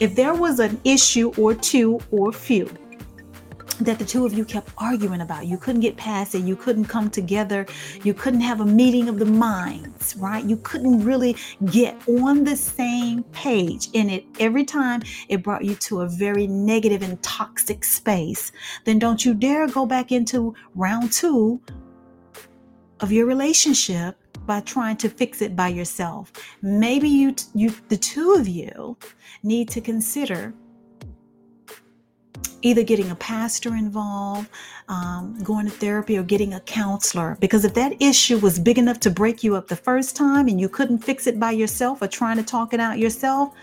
[0.00, 2.68] if there was an issue or two or few
[3.80, 5.46] that the two of you kept arguing about.
[5.46, 6.42] You couldn't get past it.
[6.42, 7.66] You couldn't come together.
[8.04, 10.44] You couldn't have a meeting of the minds, right?
[10.44, 11.36] You couldn't really
[11.66, 13.88] get on the same page.
[13.94, 18.52] And it every time it brought you to a very negative and toxic space.
[18.84, 21.60] Then don't you dare go back into round two
[23.00, 26.32] of your relationship by trying to fix it by yourself.
[26.62, 28.96] Maybe you you the two of you
[29.42, 30.54] need to consider
[32.62, 34.48] either getting a pastor involved,
[34.88, 37.36] um, going to therapy, or getting a counselor.
[37.40, 40.60] Because if that issue was big enough to break you up the first time and
[40.60, 43.54] you couldn't fix it by yourself or trying to talk it out yourself,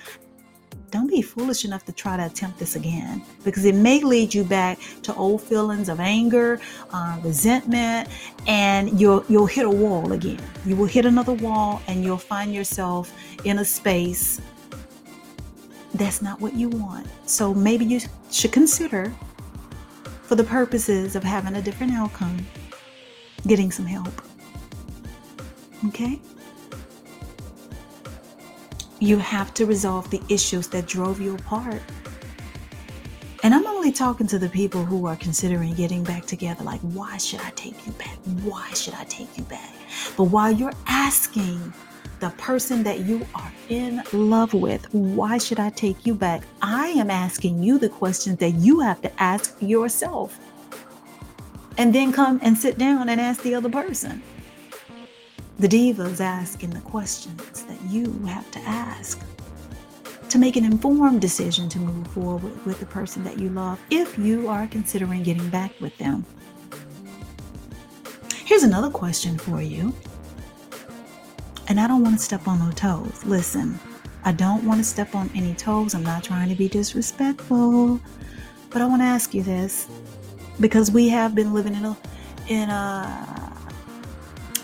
[0.90, 4.44] don't be foolish enough to try to attempt this again because it may lead you
[4.44, 6.60] back to old feelings of anger,
[6.92, 8.10] uh, resentment,
[8.48, 10.42] and you'll you'll hit a wall again.
[10.66, 13.14] You will hit another wall, and you'll find yourself
[13.44, 14.42] in a space
[15.94, 17.08] that's not what you want.
[17.26, 18.00] So maybe you
[18.32, 19.14] should consider,
[20.24, 22.46] for the purposes of having a different outcome,
[23.46, 24.22] getting some help.
[25.88, 26.20] Okay?
[29.00, 31.82] You have to resolve the issues that drove you apart.
[33.44, 36.64] And I'm only talking to the people who are considering getting back together.
[36.64, 38.18] Like, why should I take you back?
[38.44, 39.72] Why should I take you back?
[40.16, 41.74] But while you're asking
[42.20, 44.92] the person that you are in love with.
[44.94, 46.44] Why should I take you back?
[46.62, 50.40] I am asking you the questions that you have to ask yourself.
[51.78, 54.24] And then come and sit down and ask the other person.
[55.60, 59.20] The divas asking the questions that you have to ask
[60.30, 64.18] to make an informed decision to move forward with the person that you love if
[64.18, 66.26] you are considering getting back with them.
[68.46, 69.94] Here's another question for you
[71.68, 73.26] and I don't want to step on no toes.
[73.26, 73.80] Listen,
[74.24, 75.94] I don't want to step on any toes.
[75.94, 78.00] I'm not trying to be disrespectful.
[78.70, 79.88] But I want to ask you this
[80.60, 81.98] because we have been living in a
[82.48, 83.47] in a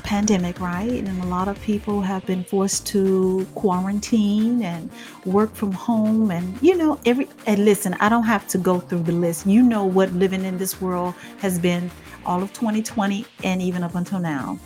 [0.03, 0.91] pandemic, right?
[0.91, 4.89] And a lot of people have been forced to quarantine and
[5.25, 9.03] work from home and you know every and listen, I don't have to go through
[9.03, 9.47] the list.
[9.47, 11.89] You know what living in this world has been
[12.25, 14.59] all of 2020 and even up until now.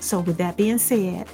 [0.00, 1.26] So, with that being said,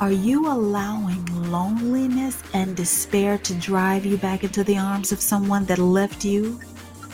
[0.00, 5.64] are you allowing loneliness and despair to drive you back into the arms of someone
[5.66, 6.60] that left you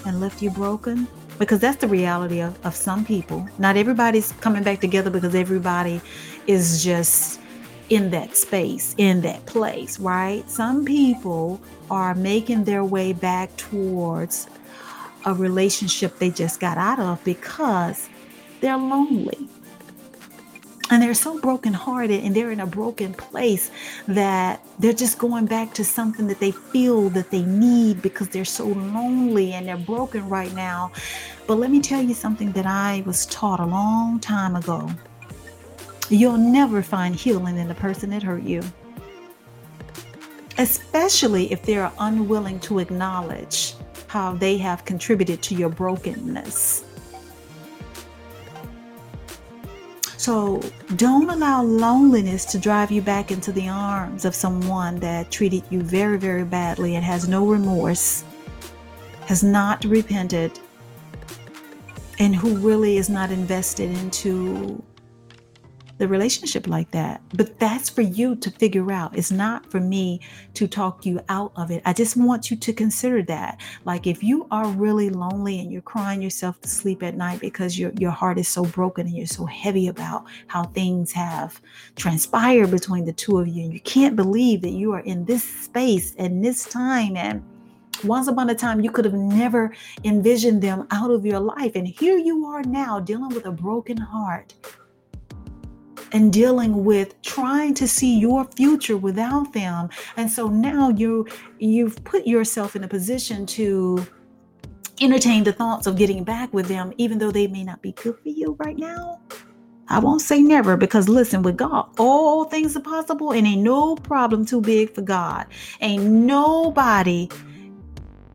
[0.07, 1.09] and left you broken?
[1.39, 3.49] Because that's the reality of, of some people.
[3.59, 6.01] Not everybody's coming back together because everybody
[6.47, 7.41] is just
[7.91, 10.49] in that space, in that place, right?
[10.49, 11.61] Some people
[11.91, 14.49] are making their way back towards
[15.26, 18.09] a relationship they just got out of because
[18.61, 19.49] they're lonely
[20.91, 23.70] and they're so brokenhearted and they're in a broken place
[24.07, 28.45] that they're just going back to something that they feel that they need because they're
[28.45, 30.93] so lonely and they're broken right now.
[31.47, 34.91] But let me tell you something that I was taught a long time ago.
[36.11, 38.62] You'll never find healing in the person that hurt you,
[40.59, 43.74] especially if they're unwilling to acknowledge
[44.07, 46.85] how they have contributed to your brokenness.
[50.25, 50.59] So
[50.97, 55.83] don't allow loneliness to drive you back into the arms of someone that treated you
[55.83, 58.25] very, very badly and has no remorse,
[59.27, 60.59] has not repented,
[62.18, 64.83] and who really is not invested into
[65.99, 67.22] the relationship like that.
[67.34, 69.16] But that's for you to figure out.
[69.16, 70.20] It's not for me
[70.55, 71.82] to talk you out of it.
[71.84, 73.61] I just want you to consider that.
[73.84, 77.78] Like if you are really lonely and you're crying yourself to sleep at night because
[77.78, 81.61] your your heart is so broken and you're so heavy about how things have
[81.97, 85.45] transpired between the two of you and you can't believe that you are in this
[85.45, 87.42] space and this time and
[88.03, 91.74] once upon a time, you could have never envisioned them out of your life.
[91.74, 94.53] And here you are now dealing with a broken heart
[96.15, 99.91] and dealing with trying to see your future without them.
[100.17, 101.27] And so now you
[101.59, 104.07] you've put yourself in a position to
[105.01, 108.17] entertain the thoughts of getting back with them even though they may not be good
[108.23, 109.21] for you right now.
[109.89, 113.97] I won't say never because listen, with God, all things are possible and ain't no
[113.97, 115.47] problem too big for God.
[115.81, 117.29] Ain't nobody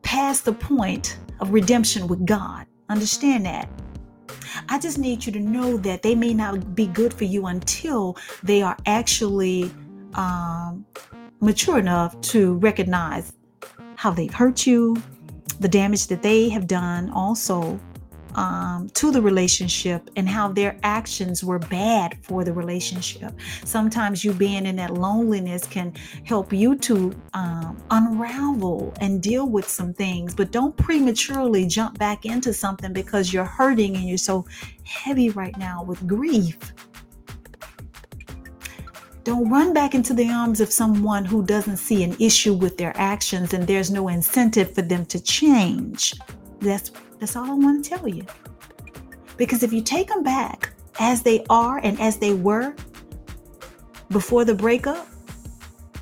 [0.03, 2.67] past the point of redemption with God.
[2.89, 3.69] Understand that.
[4.69, 8.17] I just need you to know that they may not be good for you until
[8.43, 9.71] they are actually
[10.13, 10.85] um,
[11.39, 13.33] mature enough to recognize
[13.95, 15.01] how they've hurt you,
[15.59, 17.79] the damage that they have done, also
[18.35, 23.33] um, to the relationship and how their actions were bad for the relationship.
[23.65, 29.67] Sometimes you being in that loneliness can help you to um, unravel and deal with
[29.67, 34.45] some things, but don't prematurely jump back into something because you're hurting and you're so
[34.83, 36.57] heavy right now with grief.
[39.23, 42.93] Don't run back into the arms of someone who doesn't see an issue with their
[42.95, 46.15] actions and there's no incentive for them to change.
[46.61, 48.25] That's that's all I want to tell you.
[49.37, 52.75] Because if you take them back as they are and as they were
[54.09, 55.07] before the breakup,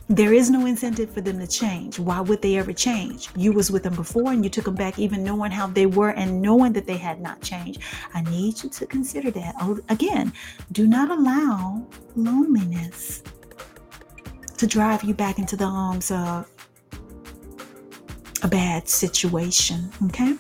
[0.09, 1.99] there is no incentive for them to change.
[1.99, 3.29] Why would they ever change?
[3.35, 6.11] You was with them before and you took them back even knowing how they were
[6.11, 7.81] and knowing that they had not changed.
[8.13, 9.55] I need you to consider that.
[9.59, 10.31] Oh, again,
[10.71, 13.21] do not allow loneliness
[14.57, 16.49] to drive you back into the arms of
[18.43, 20.37] a bad situation, okay?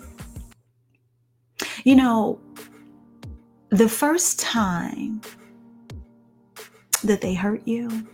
[1.87, 2.37] You know,
[3.69, 5.21] the first time
[7.05, 8.05] that they hurt you,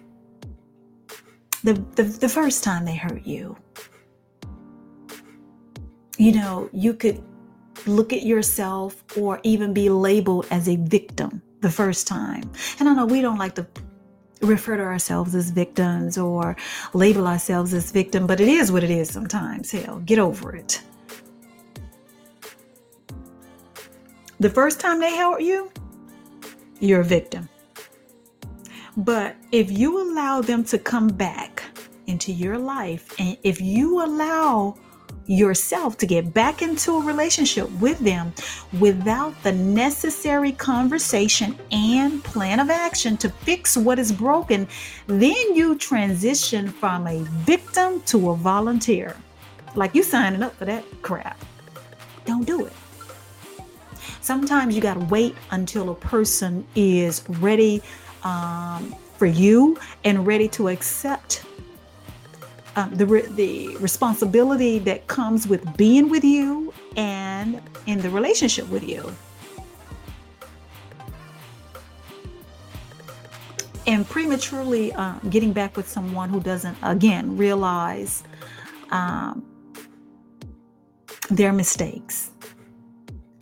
[1.63, 3.57] the, the, the first time they hurt you,
[6.19, 7.23] you know, you could
[7.87, 12.43] look at yourself or even be labeled as a victim the first time.
[12.79, 13.65] And I know we don't like to
[14.43, 16.55] refer to ourselves as victims or
[16.93, 19.71] label ourselves as victim, but it is what it is sometimes.
[19.71, 20.79] Hell, get over it.
[24.43, 25.71] The first time they hurt you,
[26.81, 27.47] you're a victim.
[28.97, 31.63] But if you allow them to come back
[32.07, 34.75] into your life, and if you allow
[35.27, 38.33] yourself to get back into a relationship with them
[38.81, 44.67] without the necessary conversation and plan of action to fix what is broken,
[45.07, 49.15] then you transition from a victim to a volunteer.
[49.75, 51.39] Like you signing up for that crap.
[52.25, 52.73] Don't do it.
[54.23, 57.81] Sometimes you got to wait until a person is ready
[58.23, 61.43] um, for you and ready to accept
[62.77, 68.65] um, the, re- the responsibility that comes with being with you and in the relationship
[68.69, 69.13] with you.
[73.85, 78.23] And prematurely uh, getting back with someone who doesn't, again, realize
[78.89, 79.45] um,
[81.29, 82.31] their mistakes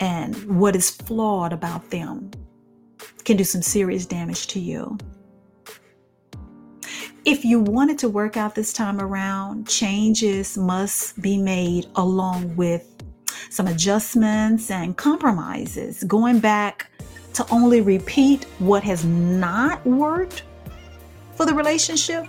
[0.02, 2.32] and what is flawed about them
[3.24, 4.98] can do some serious damage to you.
[7.24, 12.88] If you wanted to work out this time around, changes must be made along with
[13.52, 16.04] some adjustments and compromises.
[16.06, 16.90] Going back
[17.34, 20.44] to only repeat what has not worked
[21.36, 22.26] for the relationship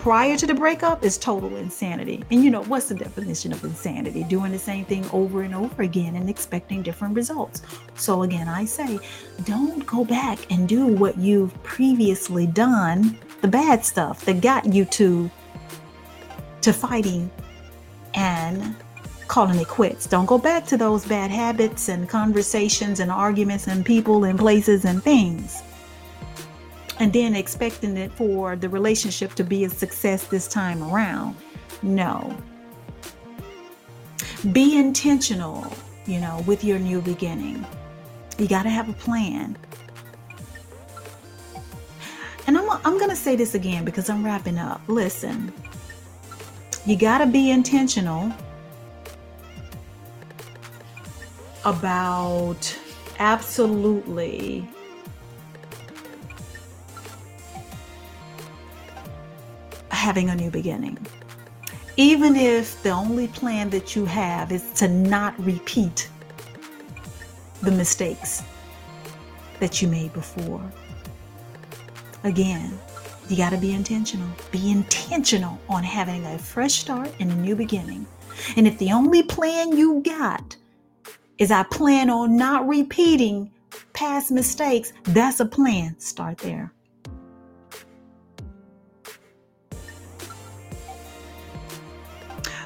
[0.00, 2.24] prior to the breakup is total insanity.
[2.30, 4.24] And you know, what's the definition of insanity?
[4.24, 7.60] Doing the same thing over and over again and expecting different results.
[7.96, 8.98] So, again, I say
[9.44, 14.86] don't go back and do what you've previously done, the bad stuff that got you
[14.86, 15.30] to
[16.62, 17.30] to fighting
[18.14, 18.74] and
[19.28, 20.06] calling it quits.
[20.06, 24.86] Don't go back to those bad habits and conversations and arguments and people and places
[24.86, 25.62] and things
[27.00, 31.34] and then expecting it for the relationship to be a success this time around.
[31.82, 32.36] No.
[34.52, 35.72] Be intentional,
[36.06, 37.64] you know, with your new beginning.
[38.38, 39.56] You got to have a plan.
[42.46, 44.82] And I'm, I'm going to say this again because I'm wrapping up.
[44.86, 45.52] Listen,
[46.84, 48.30] you got to be intentional
[51.64, 52.78] about
[53.18, 54.68] absolutely
[60.00, 60.96] having a new beginning.
[61.98, 66.08] Even if the only plan that you have is to not repeat
[67.62, 68.42] the mistakes
[69.58, 70.62] that you made before.
[72.24, 72.78] Again,
[73.28, 74.26] you got to be intentional.
[74.50, 78.06] Be intentional on having a fresh start and a new beginning.
[78.56, 80.56] And if the only plan you got
[81.36, 83.50] is I plan on not repeating
[83.92, 85.98] past mistakes, that's a plan.
[86.00, 86.72] Start there.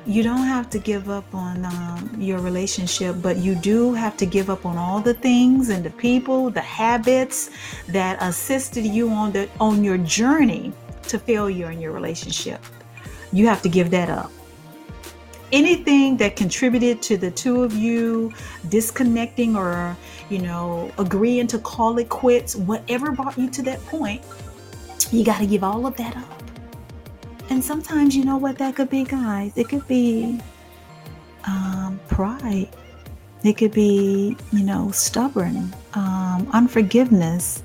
[0.07, 4.27] You don't have to give up on um, your relationship, but you do have to
[4.27, 7.51] give up on all the things and the people, the habits
[7.89, 10.73] that assisted you on the on your journey
[11.05, 12.61] to failure in your relationship.
[13.33, 14.31] You have to give that up.
[15.53, 18.33] Anything that contributed to the two of you
[18.69, 19.97] disconnecting or,
[20.29, 24.23] you know, agreeing to call it quits, whatever brought you to that point,
[25.13, 26.34] you got to give all of that up.
[27.51, 29.53] And sometimes, you know what that could be, guys?
[29.57, 30.40] It could be
[31.47, 32.68] um, pride.
[33.42, 37.62] It could be, you know, stubborn, um, unforgiveness,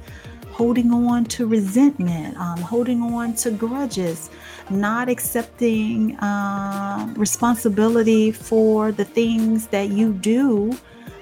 [0.51, 4.29] holding on to resentment, um, holding on to grudges,
[4.69, 10.77] not accepting uh, responsibility for the things that you do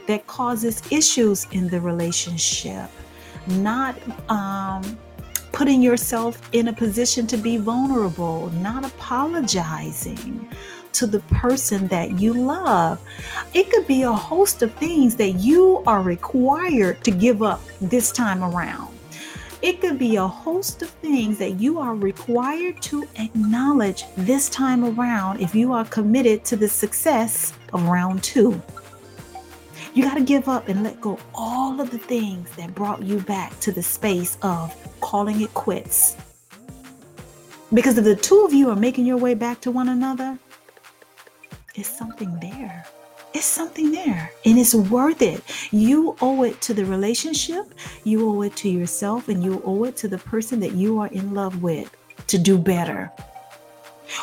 [0.07, 2.89] that causes issues in the relationship,
[3.45, 3.95] not
[4.29, 4.97] um,
[5.51, 10.47] putting yourself in a position to be vulnerable, not apologizing
[10.93, 12.99] to the person that you love.
[13.53, 18.11] It could be a host of things that you are required to give up this
[18.11, 18.97] time around.
[19.61, 24.85] It could be a host of things that you are required to acknowledge this time
[24.85, 28.61] around if you are committed to the success of round two.
[29.97, 33.19] You got to give up and let go all of the things that brought you
[33.19, 36.15] back to the space of calling it quits.
[37.73, 40.37] Because if the two of you are making your way back to one another,
[41.73, 42.85] it's something there.
[43.33, 45.41] It's something there and it's worth it.
[45.71, 47.65] You owe it to the relationship,
[48.03, 51.07] you owe it to yourself, and you owe it to the person that you are
[51.07, 51.89] in love with
[52.27, 53.11] to do better.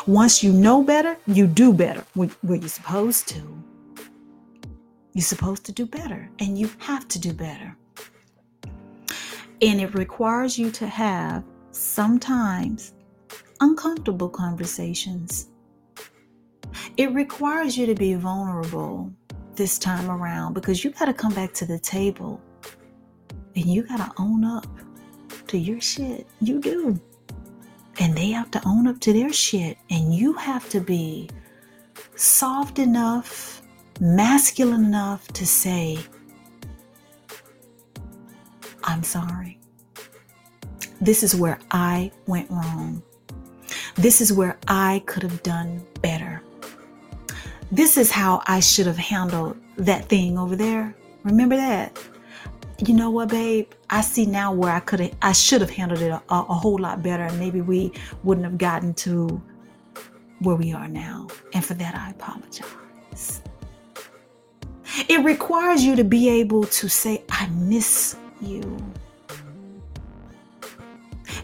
[0.07, 3.64] Once you know better, you do better when, you're supposed to.
[5.15, 7.73] You're supposed to do better, and you have to do better.
[9.61, 11.41] And it requires you to have
[11.71, 12.93] sometimes
[13.61, 15.47] uncomfortable conversations.
[16.97, 19.09] It requires you to be vulnerable
[19.55, 22.41] this time around because you got to come back to the table
[23.55, 24.67] and you got to own up
[25.47, 26.27] to your shit.
[26.41, 26.99] You do.
[28.01, 29.77] And they have to own up to their shit.
[29.89, 31.29] And you have to be
[32.15, 33.54] soft enough
[33.99, 35.99] masculine enough to say,
[38.83, 39.59] I'm sorry.
[41.01, 43.03] This is where I went wrong.
[43.95, 46.41] This is where I could have done better.
[47.71, 50.95] This is how I should have handled that thing over there.
[51.23, 51.97] Remember that?
[52.85, 53.71] You know what, babe?
[53.89, 56.77] I see now where I could have, I should have handled it a, a, whole
[56.77, 57.23] lot better.
[57.23, 57.91] And maybe we
[58.23, 59.41] wouldn't have gotten to
[60.39, 61.27] where we are now.
[61.53, 63.41] And for that, I apologize.
[65.09, 68.77] It requires you to be able to say, I miss you.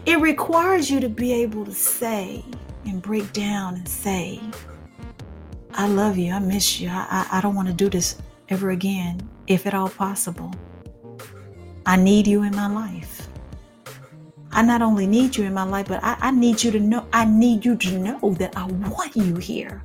[0.06, 2.44] It requires you to be able to say
[2.84, 4.40] and break down and say,
[5.74, 6.32] I love you.
[6.32, 6.88] I miss you.
[6.88, 8.16] I, I, I don't want to do this
[8.48, 10.52] ever again, if at all possible.
[11.86, 13.28] I need you in my life.
[14.50, 17.06] I not only need you in my life, but I, I need you to know,
[17.12, 19.82] I need you to know that I want you here.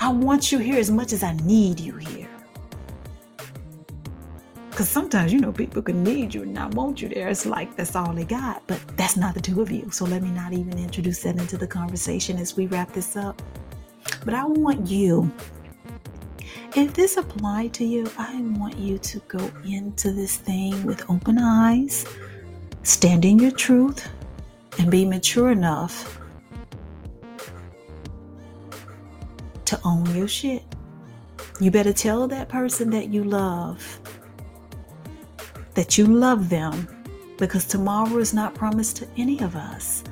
[0.00, 2.28] I want you here as much as I need you here.
[4.70, 7.28] Because sometimes, you know, people can need you and not want you there.
[7.28, 9.90] It's like that's all they got, but that's not the two of you.
[9.90, 13.42] So let me not even introduce that into the conversation as we wrap this up.
[14.24, 15.32] But I want you,
[16.76, 21.38] if this applied to you, I want you to go into this thing with open
[21.38, 22.06] eyes,
[22.84, 24.08] stand in your truth,
[24.78, 26.20] and be mature enough
[29.68, 30.62] to own your shit.
[31.60, 34.00] You better tell that person that you love
[35.78, 36.88] that you love them
[37.36, 40.02] because tomorrow is not promised to any of us.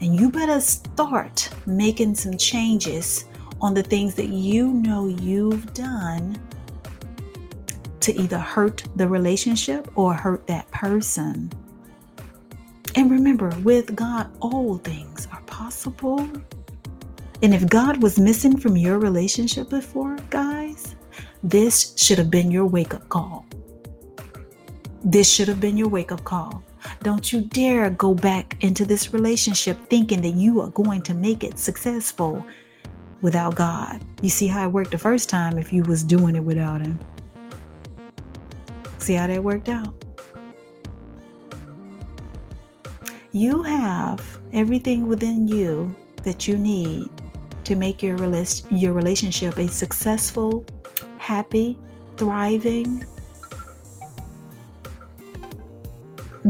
[0.00, 3.24] And you better start making some changes
[3.62, 6.38] on the things that you know you've done
[8.00, 11.50] to either hurt the relationship or hurt that person.
[12.96, 16.28] And remember, with God, all things are possible.
[17.42, 20.94] And if God was missing from your relationship before, guys,
[21.42, 23.44] this should have been your wake up call.
[25.04, 26.62] This should have been your wake up call.
[27.02, 31.44] Don't you dare go back into this relationship thinking that you are going to make
[31.44, 32.44] it successful
[33.20, 34.02] without God.
[34.22, 36.98] You see how it worked the first time if you was doing it without him.
[38.98, 39.94] See how that worked out?
[43.32, 47.10] You have everything within you that you need
[47.64, 48.16] to make your
[48.70, 50.64] your relationship a successful,
[51.18, 51.78] happy,
[52.16, 53.04] thriving,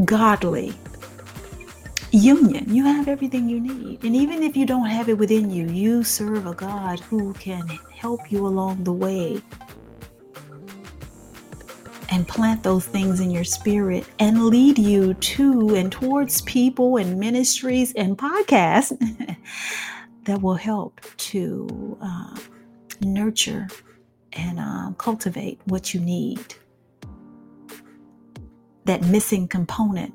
[0.03, 0.73] godly
[2.11, 2.73] union.
[2.73, 4.03] You have everything you need.
[4.03, 7.67] And even if you don't have it within you, you serve a God who can
[7.93, 9.41] help you along the way
[12.09, 17.19] and plant those things in your spirit and lead you to and towards people and
[17.19, 18.95] ministries and podcasts
[20.25, 22.37] that will help to uh,
[23.01, 23.67] nurture
[24.33, 26.55] and uh, cultivate what you need.
[28.85, 30.13] That missing component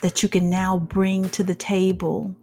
[0.00, 2.34] that you can now bring to the table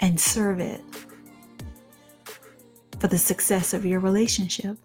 [0.00, 0.80] and serve it
[2.98, 4.76] for the success of your relationship.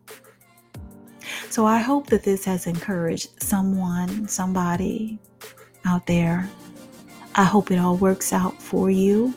[1.50, 5.18] So I hope that this has encouraged someone, somebody
[5.86, 6.48] out there.
[7.40, 9.32] I hope it all works out for you.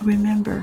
[0.00, 0.62] Remember,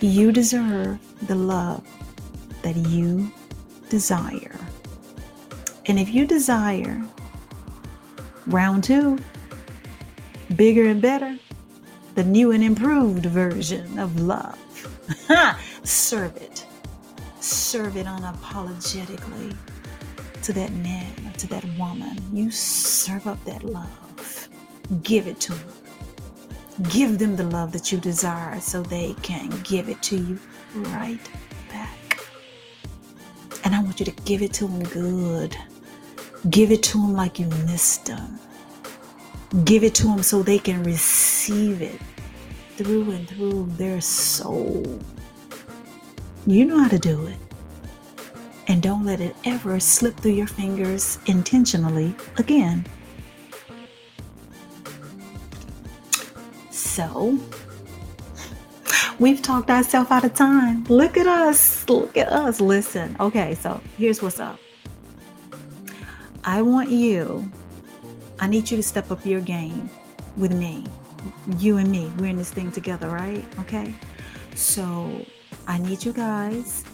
[0.00, 1.86] you deserve the love
[2.60, 3.32] that you
[3.88, 4.60] desire.
[5.86, 7.02] And if you desire
[8.46, 9.18] round two,
[10.54, 11.38] bigger and better,
[12.14, 14.58] the new and improved version of love,
[15.82, 16.66] serve it.
[17.40, 19.56] Serve it unapologetically
[20.42, 22.16] to that man to that woman.
[22.32, 24.48] You serve up that love.
[25.02, 25.68] Give it to them.
[26.90, 30.38] Give them the love that you desire so they can give it to you
[30.74, 31.20] right
[31.70, 32.20] back.
[33.64, 35.56] and I want you to give it to them good.
[36.50, 38.38] Give it to them like you missed them.
[39.64, 42.00] Give it to them so they can receive it
[42.76, 45.00] through and through their soul.
[46.46, 47.36] You know how to do it.
[48.68, 52.86] And don't let it ever slip through your fingers intentionally again.
[56.70, 57.38] So,
[59.18, 60.84] We've talked ourselves out of time.
[60.84, 61.88] Look at us.
[61.88, 62.60] Look at us.
[62.60, 63.16] Listen.
[63.18, 64.60] Okay, so here's what's up.
[66.44, 67.50] I want you,
[68.38, 69.90] I need you to step up your game
[70.36, 70.84] with me.
[71.58, 72.12] You and me.
[72.16, 73.44] We're in this thing together, right?
[73.58, 73.92] Okay.
[74.54, 75.26] So
[75.66, 76.84] I need you guys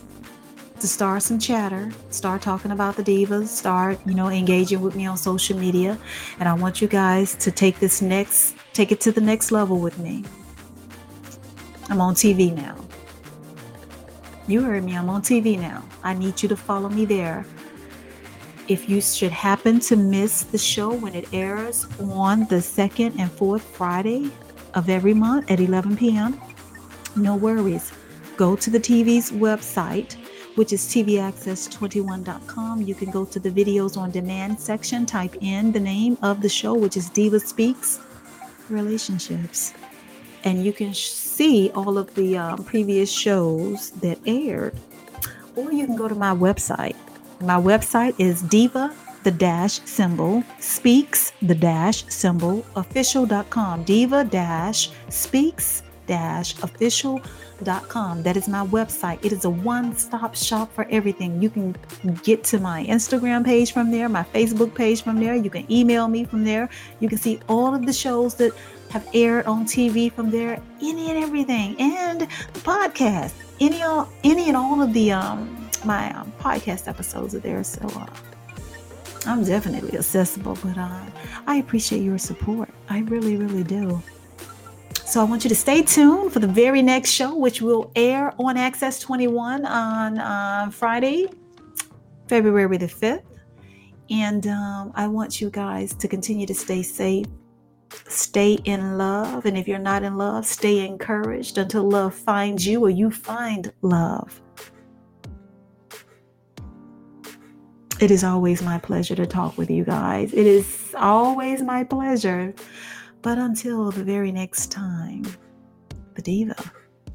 [0.85, 5.07] to start some chatter, start talking about the divas, start, you know, engaging with me
[5.07, 5.99] on social media.
[6.39, 9.79] And I want you guys to take this next, take it to the next level
[9.79, 10.27] with me.
[11.89, 12.77] I'm on TV now.
[14.47, 15.83] You heard me, I'm on TV now.
[16.03, 17.47] I need you to follow me there.
[18.69, 23.33] If you should happen to miss the show when it airs on the second and
[23.33, 24.31] fourth Friday
[24.75, 26.39] of every month at 11 p.m.,
[27.17, 27.91] no worries.
[28.37, 30.17] Go to the TV's website,
[30.55, 32.83] which is tvaccess21.com.
[32.83, 36.49] You can go to the videos on demand section, type in the name of the
[36.49, 38.01] show, which is Diva Speaks
[38.69, 39.75] Relationships
[40.45, 44.77] and you can see all of the um, previous shows that aired.
[45.57, 46.97] Or you can go to my website.
[47.41, 48.95] My website is diva
[49.25, 58.67] the dash symbol speaks the dash symbol official.com diva dash speaks official.com that is my
[58.67, 59.25] website.
[59.25, 61.43] It is a one-stop shop for everything.
[61.43, 61.77] You can
[62.23, 65.35] get to my instagram page from there my facebook page from there.
[65.35, 66.69] You can email me from there.
[67.01, 68.53] You can see all of the shows that
[68.91, 72.27] have aired on TV from there, any and everything, and the
[72.61, 77.63] podcast, any all, any and all of the um my um, podcast episodes are there.
[77.65, 78.07] So uh,
[79.27, 81.01] I'm definitely accessible, but uh,
[81.47, 82.71] I appreciate your support.
[82.89, 84.03] I really, really do.
[85.07, 88.33] So I want you to stay tuned for the very next show, which will air
[88.39, 91.29] on Access 21 on uh, Friday,
[92.29, 93.23] February the 5th.
[94.11, 97.27] And um, I want you guys to continue to stay safe
[98.09, 99.47] Stay in love.
[99.47, 103.73] And if you're not in love, stay encouraged until love finds you or you find
[103.83, 104.41] love.
[108.01, 110.33] It is always my pleasure to talk with you guys.
[110.35, 112.53] It is always my pleasure.
[113.25, 115.25] But until the very next time,
[116.15, 116.55] the diva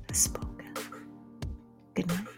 [0.08, 0.74] has spoken.
[1.94, 2.29] Good night.